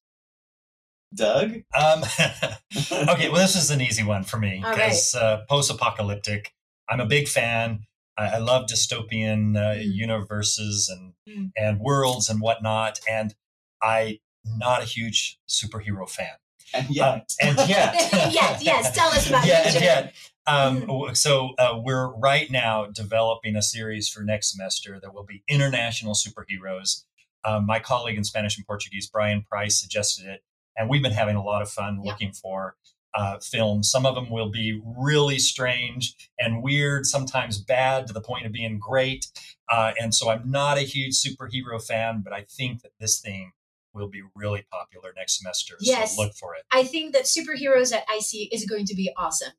Doug? 1.13 1.61
Um, 1.77 2.03
okay, 2.91 3.29
well, 3.29 3.41
this 3.41 3.55
is 3.55 3.71
an 3.71 3.81
easy 3.81 4.03
one 4.03 4.23
for 4.23 4.37
me 4.37 4.63
because 4.65 5.15
right. 5.15 5.23
uh, 5.23 5.45
post 5.47 5.71
apocalyptic, 5.71 6.53
I'm 6.89 6.99
a 6.99 7.05
big 7.05 7.27
fan. 7.27 7.81
I, 8.17 8.25
I 8.27 8.37
love 8.39 8.67
dystopian 8.67 9.55
uh, 9.57 9.75
mm. 9.75 9.93
universes 9.93 10.89
and 10.89 11.13
mm. 11.27 11.51
and 11.57 11.79
worlds 11.79 12.29
and 12.29 12.41
whatnot, 12.41 12.99
and 13.09 13.35
I 13.81 14.19
not 14.45 14.81
a 14.81 14.85
huge 14.85 15.39
superhero 15.47 16.09
fan. 16.09 16.35
And 16.73 16.89
yet, 16.89 17.05
uh, 17.07 17.19
and 17.41 17.57
yet, 17.69 17.93
yes, 18.31 18.63
yes. 18.63 18.95
Tell 18.95 19.07
us 19.09 19.29
about 19.29 19.45
yeah, 19.45 19.67
it. 19.67 19.75
and 19.75 19.83
yet. 19.83 20.13
Um, 20.45 20.81
Mm-hmm. 20.83 21.13
So 21.13 21.49
uh, 21.59 21.77
we're 21.83 22.07
right 22.07 22.49
now 22.49 22.85
developing 22.85 23.57
a 23.57 23.61
series 23.61 24.07
for 24.07 24.21
next 24.23 24.51
semester 24.53 24.97
that 25.01 25.13
will 25.13 25.25
be 25.25 25.43
international 25.49 26.13
superheroes. 26.13 27.03
Um, 27.43 27.65
my 27.65 27.79
colleague 27.79 28.17
in 28.17 28.23
Spanish 28.23 28.57
and 28.57 28.65
Portuguese, 28.65 29.07
Brian 29.07 29.41
Price, 29.43 29.79
suggested 29.79 30.25
it, 30.25 30.43
and 30.77 30.89
we've 30.89 31.01
been 31.03 31.11
having 31.11 31.35
a 31.35 31.43
lot 31.43 31.61
of 31.61 31.69
fun 31.69 31.99
Yeah. 32.01 32.11
looking 32.11 32.31
for 32.31 32.75
uh, 33.17 33.39
films. 33.39 33.89
Some 33.89 34.05
of 34.05 34.13
them 34.13 34.29
will 34.29 34.49
be 34.49 34.79
really 34.85 35.39
strange 35.39 36.15
and 36.39 36.61
weird, 36.61 37.07
sometimes 37.07 37.57
bad 37.57 38.05
to 38.07 38.13
the 38.13 38.21
point 38.21 38.45
of 38.45 38.51
being 38.51 38.77
great. 38.77 39.25
Uh, 39.69 39.93
and 39.99 40.13
so 40.13 40.29
I'm 40.29 40.49
not 40.49 40.77
a 40.77 40.81
huge 40.81 41.15
superhero 41.15 41.83
fan, 41.83 42.21
but 42.23 42.31
I 42.31 42.43
think 42.43 42.83
that 42.83 42.91
this 42.99 43.19
theme 43.19 43.53
will 43.93 44.07
be 44.07 44.21
really 44.35 44.65
popular 44.71 45.13
next 45.15 45.39
semester. 45.39 45.75
Yes. 45.79 46.15
So 46.15 46.21
look 46.21 46.33
for 46.35 46.53
it. 46.53 46.63
I 46.71 46.83
think 46.83 47.13
that 47.13 47.23
superheroes 47.23 47.91
at 47.91 48.03
IC 48.03 48.53
is 48.53 48.65
going 48.65 48.85
to 48.85 48.95
be 48.95 49.11
awesome. 49.17 49.53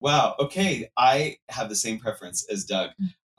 wow, 0.00 0.34
okay, 0.40 0.88
I 0.96 1.36
have 1.50 1.68
the 1.68 1.76
same 1.76 1.98
preference 1.98 2.46
as 2.50 2.64
Doug. 2.64 2.90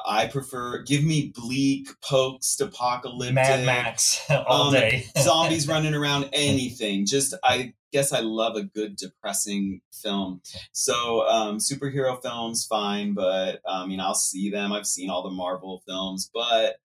I 0.05 0.27
prefer 0.27 0.83
give 0.83 1.03
me 1.03 1.31
bleak, 1.35 1.89
post 2.01 2.61
apocalyptic, 2.61 3.35
Mad 3.35 3.65
Max 3.65 4.21
all 4.47 4.67
um, 4.67 4.73
day. 4.73 5.05
zombies 5.17 5.67
running 5.67 5.93
around, 5.93 6.29
anything. 6.33 7.05
Just 7.05 7.33
I 7.43 7.73
guess 7.91 8.13
I 8.13 8.19
love 8.19 8.55
a 8.55 8.63
good 8.63 8.95
depressing 8.95 9.81
film. 9.91 10.41
So 10.71 11.27
um, 11.27 11.57
superhero 11.57 12.21
films, 12.21 12.65
fine, 12.65 13.13
but 13.13 13.61
I 13.67 13.85
mean 13.85 13.99
I'll 13.99 14.15
see 14.15 14.49
them. 14.49 14.71
I've 14.71 14.87
seen 14.87 15.09
all 15.09 15.23
the 15.23 15.29
Marvel 15.29 15.81
films, 15.87 16.29
but 16.33 16.77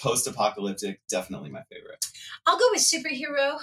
post-apocalyptic 0.00 1.00
definitely 1.08 1.50
my 1.50 1.62
favorite. 1.70 2.04
I'll 2.46 2.58
go 2.58 2.68
with 2.70 2.80
superhero, 2.80 3.60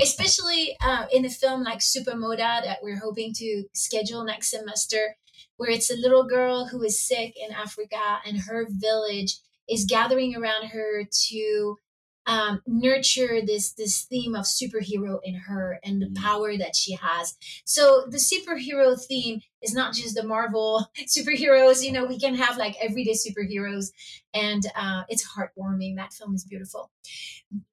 especially 0.00 0.76
uh, 0.80 1.06
in 1.12 1.24
a 1.24 1.30
film 1.30 1.62
like 1.62 1.80
Supa 1.80 2.16
Modo 2.16 2.38
that 2.38 2.78
we're 2.82 2.98
hoping 2.98 3.34
to 3.34 3.64
schedule 3.74 4.24
next 4.24 4.50
semester, 4.50 5.16
where 5.56 5.70
it's 5.70 5.90
a 5.90 5.96
little 5.96 6.24
girl 6.24 6.66
who 6.66 6.82
is 6.82 7.00
sick 7.06 7.34
in 7.36 7.52
Africa 7.54 8.18
and 8.26 8.38
her 8.40 8.66
village 8.70 9.36
is 9.68 9.84
gathering 9.84 10.34
around 10.36 10.66
her 10.68 11.04
to 11.28 11.78
um, 12.26 12.62
nurture 12.66 13.42
this 13.44 13.72
this 13.74 14.04
theme 14.04 14.34
of 14.34 14.46
superhero 14.46 15.18
in 15.24 15.34
her 15.34 15.78
and 15.84 16.00
the 16.00 16.06
Mm. 16.06 16.16
power 16.16 16.56
that 16.56 16.74
she 16.74 16.92
has. 16.94 17.36
So 17.66 18.06
the 18.08 18.16
superhero 18.16 18.98
theme 18.98 19.42
is 19.60 19.74
not 19.74 19.94
just 19.94 20.14
the 20.14 20.22
Marvel 20.22 20.86
superheroes. 21.06 21.84
You 21.84 21.92
know, 21.92 22.06
we 22.06 22.18
can 22.18 22.34
have 22.34 22.56
like 22.56 22.76
everyday 22.80 23.12
superheroes, 23.12 23.92
and 24.32 24.62
uh, 24.74 25.02
it's 25.10 25.26
heartwarming. 25.36 25.96
That 25.96 26.14
film 26.14 26.34
is 26.34 26.44
beautiful. 26.44 26.90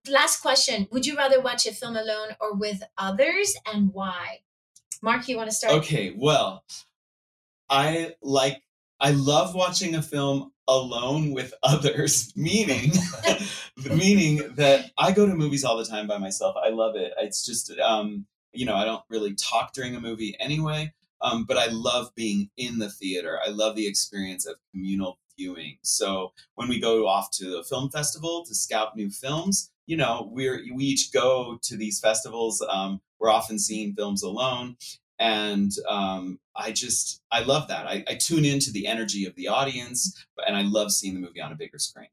Last 0.10 0.41
question: 0.41 0.88
Would 0.91 1.06
you 1.06 1.15
rather 1.15 1.39
watch 1.41 1.65
a 1.65 1.72
film 1.74 1.96
alone 1.96 2.36
or 2.41 2.54
with 2.54 2.84
others, 2.98 3.56
and 3.72 3.94
why? 3.94 4.39
Mark, 5.02 5.28
you 5.30 5.38
want 5.38 5.50
to 5.50 5.56
start? 5.56 5.74
Okay, 5.76 6.13
well, 6.15 6.63
I 7.71 8.15
like 8.21 8.62
I 8.99 9.12
love 9.12 9.55
watching 9.55 9.95
a 9.95 10.03
film 10.03 10.51
alone 10.67 11.31
with 11.31 11.53
others, 11.63 12.34
meaning 12.36 12.91
meaning 13.89 14.53
that 14.55 14.91
I 14.97 15.12
go 15.12 15.25
to 15.25 15.34
movies 15.34 15.63
all 15.63 15.77
the 15.77 15.86
time 15.86 16.07
by 16.07 16.19
myself. 16.19 16.55
I 16.63 16.69
love 16.69 16.95
it. 16.95 17.13
It's 17.19 17.45
just 17.45 17.71
um, 17.79 18.27
you 18.53 18.65
know, 18.65 18.75
I 18.75 18.86
don't 18.86 19.03
really 19.10 19.34
talk 19.36 19.73
during 19.73 19.95
a 19.95 20.01
movie 20.01 20.36
anyway. 20.39 20.93
Um, 21.23 21.45
but 21.45 21.57
I 21.57 21.67
love 21.67 22.10
being 22.15 22.49
in 22.57 22.79
the 22.79 22.89
theater. 22.89 23.39
I 23.45 23.49
love 23.49 23.75
the 23.75 23.88
experience 23.88 24.47
of 24.47 24.55
communal 24.71 25.19
viewing. 25.38 25.77
So 25.84 26.34
when 26.55 26.67
we 26.67 26.79
go 26.79 27.07
off 27.07 27.29
to 27.34 27.57
a 27.57 27.63
film 27.63 27.91
festival 27.91 28.43
to 28.47 28.55
scout 28.55 28.95
new 28.95 29.10
films, 29.12 29.71
you 29.86 29.97
know, 29.97 30.29
we're 30.31 30.62
we 30.73 30.86
each 30.86 31.12
go 31.12 31.60
to 31.63 31.77
these 31.77 31.99
festivals. 31.99 32.65
Um, 32.67 33.01
we're 33.19 33.29
often 33.29 33.60
seeing 33.60 33.93
films 33.93 34.23
alone, 34.23 34.77
and 35.21 35.71
um, 35.88 36.39
I 36.55 36.71
just 36.71 37.21
I 37.31 37.43
love 37.43 37.67
that. 37.67 37.86
I, 37.86 38.03
I 38.10 38.15
tune 38.15 38.43
into 38.43 38.71
the 38.71 38.88
energy 38.88 39.25
of 39.25 39.36
the 39.36 39.47
audience, 39.47 40.25
and 40.45 40.57
I 40.57 40.63
love 40.63 40.91
seeing 40.91 41.13
the 41.13 41.19
movie 41.19 41.39
on 41.39 41.51
a 41.51 41.55
bigger 41.55 41.77
screen. 41.77 42.07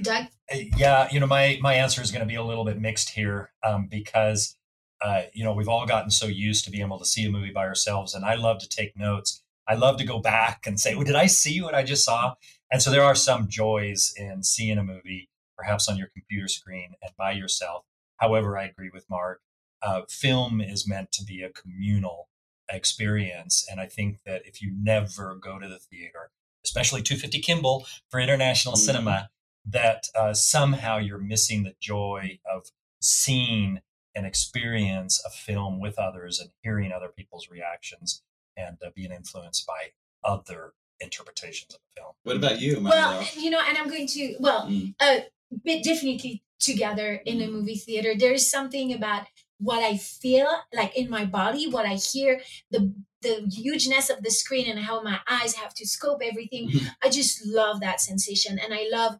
Doug. 0.00 0.24
Yeah, 0.52 1.06
you 1.12 1.20
know, 1.20 1.26
my 1.26 1.58
my 1.60 1.74
answer 1.74 2.00
is 2.00 2.10
going 2.10 2.20
to 2.20 2.26
be 2.26 2.34
a 2.34 2.42
little 2.42 2.64
bit 2.64 2.80
mixed 2.80 3.10
here 3.10 3.50
um, 3.62 3.88
because 3.88 4.56
uh, 5.02 5.24
you 5.34 5.44
know 5.44 5.52
we've 5.52 5.68
all 5.68 5.86
gotten 5.86 6.10
so 6.10 6.26
used 6.26 6.64
to 6.64 6.70
being 6.70 6.84
able 6.84 6.98
to 6.98 7.04
see 7.04 7.26
a 7.26 7.30
movie 7.30 7.52
by 7.52 7.66
ourselves, 7.66 8.14
and 8.14 8.24
I 8.24 8.36
love 8.36 8.58
to 8.60 8.68
take 8.68 8.96
notes. 8.96 9.42
I 9.68 9.74
love 9.74 9.98
to 9.98 10.04
go 10.04 10.18
back 10.18 10.62
and 10.66 10.80
say, 10.80 10.94
"Oh, 10.94 11.04
did 11.04 11.14
I 11.14 11.26
see 11.26 11.60
what 11.60 11.74
I 11.74 11.82
just 11.82 12.06
saw?" 12.06 12.34
And 12.72 12.80
so 12.80 12.90
there 12.90 13.04
are 13.04 13.14
some 13.14 13.48
joys 13.48 14.14
in 14.16 14.42
seeing 14.42 14.78
a 14.78 14.82
movie, 14.82 15.28
perhaps 15.58 15.88
on 15.88 15.98
your 15.98 16.08
computer 16.08 16.48
screen 16.48 16.92
and 17.02 17.12
by 17.18 17.32
yourself. 17.32 17.84
However, 18.16 18.56
I 18.56 18.64
agree 18.64 18.90
with 18.92 19.04
Mark. 19.10 19.40
Uh, 19.82 20.02
film 20.08 20.60
is 20.60 20.88
meant 20.88 21.12
to 21.12 21.24
be 21.24 21.42
a 21.42 21.50
communal 21.50 22.28
experience, 22.68 23.66
and 23.70 23.80
I 23.80 23.86
think 23.86 24.18
that 24.24 24.42
if 24.46 24.60
you 24.62 24.72
never 24.76 25.34
go 25.36 25.58
to 25.58 25.68
the 25.68 25.78
theater, 25.78 26.30
especially 26.64 27.02
250 27.02 27.40
Kimball 27.40 27.86
for 28.08 28.18
international 28.20 28.74
Mhm. 28.74 28.78
cinema, 28.78 29.30
that 29.64 30.08
uh, 30.14 30.32
somehow 30.34 30.98
you're 30.98 31.18
missing 31.18 31.62
the 31.64 31.74
joy 31.80 32.38
of 32.50 32.70
seeing 33.00 33.80
and 34.14 34.24
experience 34.26 35.22
a 35.24 35.30
film 35.30 35.78
with 35.80 35.98
others 35.98 36.40
and 36.40 36.50
hearing 36.62 36.90
other 36.92 37.08
people's 37.08 37.48
reactions 37.50 38.22
and 38.56 38.78
uh, 38.84 38.90
being 38.94 39.12
influenced 39.12 39.66
by 39.66 39.92
other 40.24 40.72
interpretations 41.00 41.74
of 41.74 41.80
the 41.94 42.00
film. 42.00 42.14
What 42.22 42.36
about 42.36 42.60
you, 42.60 42.80
Well, 42.80 43.26
you 43.36 43.50
know, 43.50 43.60
and 43.60 43.76
I'm 43.76 43.88
going 43.88 44.06
to 44.08 44.36
well, 44.40 44.66
Mm. 44.66 44.94
uh, 45.00 45.20
but 45.50 45.82
definitely 45.84 46.42
together 46.58 47.14
in 47.26 47.42
a 47.42 47.46
movie 47.48 47.76
theater. 47.76 48.14
There 48.16 48.32
is 48.32 48.50
something 48.50 48.92
about 48.92 49.26
what 49.58 49.82
I 49.82 49.96
feel 49.96 50.48
like 50.74 50.96
in 50.96 51.08
my 51.10 51.24
body, 51.24 51.68
what 51.68 51.86
I 51.86 51.94
hear, 51.94 52.40
the 52.70 52.92
the 53.22 53.46
hugeness 53.52 54.10
of 54.10 54.22
the 54.22 54.30
screen, 54.30 54.70
and 54.70 54.78
how 54.80 55.02
my 55.02 55.20
eyes 55.28 55.54
have 55.54 55.74
to 55.74 55.86
scope 55.86 56.20
everything. 56.22 56.68
Mhm. 56.70 56.94
I 57.02 57.08
just 57.08 57.44
love 57.46 57.80
that 57.80 58.00
sensation, 58.00 58.58
and 58.58 58.72
I 58.74 58.86
love 58.90 59.18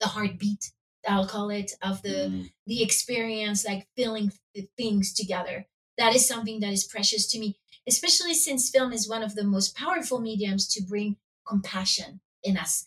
the 0.00 0.08
heartbeat. 0.08 0.72
I'll 1.06 1.26
call 1.28 1.50
it 1.50 1.72
of 1.82 2.02
the 2.02 2.30
Mm. 2.30 2.52
the 2.66 2.82
experience, 2.82 3.64
like 3.64 3.88
feeling 3.96 4.32
the 4.54 4.68
things 4.76 5.12
together. 5.12 5.66
That 5.98 6.14
is 6.14 6.26
something 6.26 6.60
that 6.60 6.72
is 6.72 6.84
precious 6.86 7.26
to 7.28 7.38
me, 7.38 7.58
especially 7.86 8.34
since 8.34 8.70
film 8.70 8.92
is 8.92 9.08
one 9.08 9.22
of 9.22 9.34
the 9.34 9.44
most 9.44 9.74
powerful 9.76 10.20
mediums 10.20 10.66
to 10.74 10.82
bring 10.82 11.16
compassion 11.46 12.20
in 12.42 12.56
us. 12.56 12.86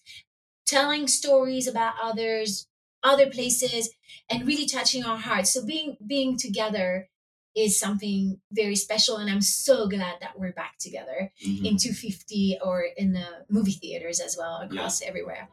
Telling 0.65 1.07
stories 1.07 1.67
about 1.67 1.95
others, 2.01 2.66
other 3.03 3.29
places, 3.29 3.89
and 4.29 4.47
really 4.47 4.65
touching 4.65 5.03
our 5.03 5.17
hearts. 5.17 5.53
So 5.53 5.65
being 5.65 5.97
being 6.05 6.38
together 6.38 7.10
is 7.55 7.79
something 7.79 8.39
very 8.51 8.75
special, 8.75 9.17
and 9.17 9.29
I'm 9.31 9.41
so 9.41 9.88
glad 9.88 10.15
that 10.21 10.38
we're 10.39 10.51
back 10.53 10.77
together 10.77 11.31
Mhm. 11.43 11.65
in 11.65 11.77
250 11.77 12.57
or 12.63 12.86
in 12.97 13.13
the 13.13 13.25
movie 13.49 13.71
theaters 13.71 14.19
as 14.19 14.38
well 14.38 14.57
across 14.57 15.01
everywhere. 15.01 15.49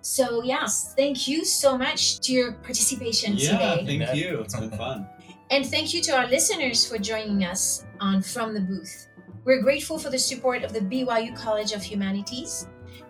So 0.00 0.44
yes, 0.44 0.94
thank 0.96 1.26
you 1.26 1.44
so 1.44 1.76
much 1.76 2.20
to 2.20 2.32
your 2.32 2.52
participation 2.52 3.36
Yeah, 3.36 3.50
today. 3.52 3.82
thank 3.86 4.00
Yeah. 4.02 4.12
you. 4.14 4.40
It's 4.42 4.54
been 4.56 4.70
fun. 4.70 5.08
And 5.50 5.66
thank 5.66 5.92
you 5.94 6.00
to 6.02 6.12
our 6.12 6.28
listeners 6.28 6.86
for 6.86 6.96
joining 6.98 7.42
us 7.44 7.84
on 8.00 8.22
From 8.22 8.54
the 8.54 8.60
Booth. 8.60 9.08
We're 9.44 9.62
grateful 9.62 9.98
for 9.98 10.10
the 10.10 10.18
support 10.18 10.62
of 10.62 10.72
the 10.72 10.80
BYU 10.82 11.34
College 11.34 11.72
of 11.72 11.82
Humanities. 11.82 12.66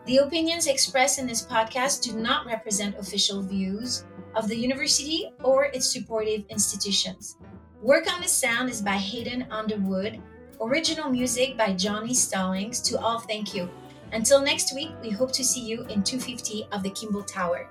The 0.09 0.25
opinions 0.25 0.69
expressed 0.69 1.19
in 1.19 1.27
this 1.27 1.45
podcast 1.45 2.01
do 2.01 2.19
not 2.19 2.47
represent 2.47 2.97
official 2.97 3.43
views 3.43 4.07
of 4.35 4.49
the 4.49 4.57
university 4.57 5.31
or 5.45 5.67
its 5.67 5.87
supportive 5.87 6.47
institutions. 6.49 7.37
Work 7.83 8.11
on 8.11 8.23
the 8.23 8.27
sound 8.27 8.71
is 8.71 8.81
by 8.81 8.97
Hayden 8.97 9.45
Underwood. 9.51 10.19
Original 10.63 11.11
music 11.11 11.59
by 11.59 11.75
Johnny 11.75 12.15
Stallings. 12.15 12.81
To 12.89 12.99
all, 12.99 13.19
thank 13.19 13.55
you. 13.55 13.69
Until 14.13 14.41
next 14.41 14.75
week, 14.75 14.93
we 15.03 15.11
hope 15.11 15.31
to 15.33 15.45
see 15.45 15.61
you 15.61 15.83
in 15.91 16.03
250 16.03 16.69
of 16.73 16.83
the 16.83 16.89
Kimball 16.89 17.25
Tower. 17.25 17.69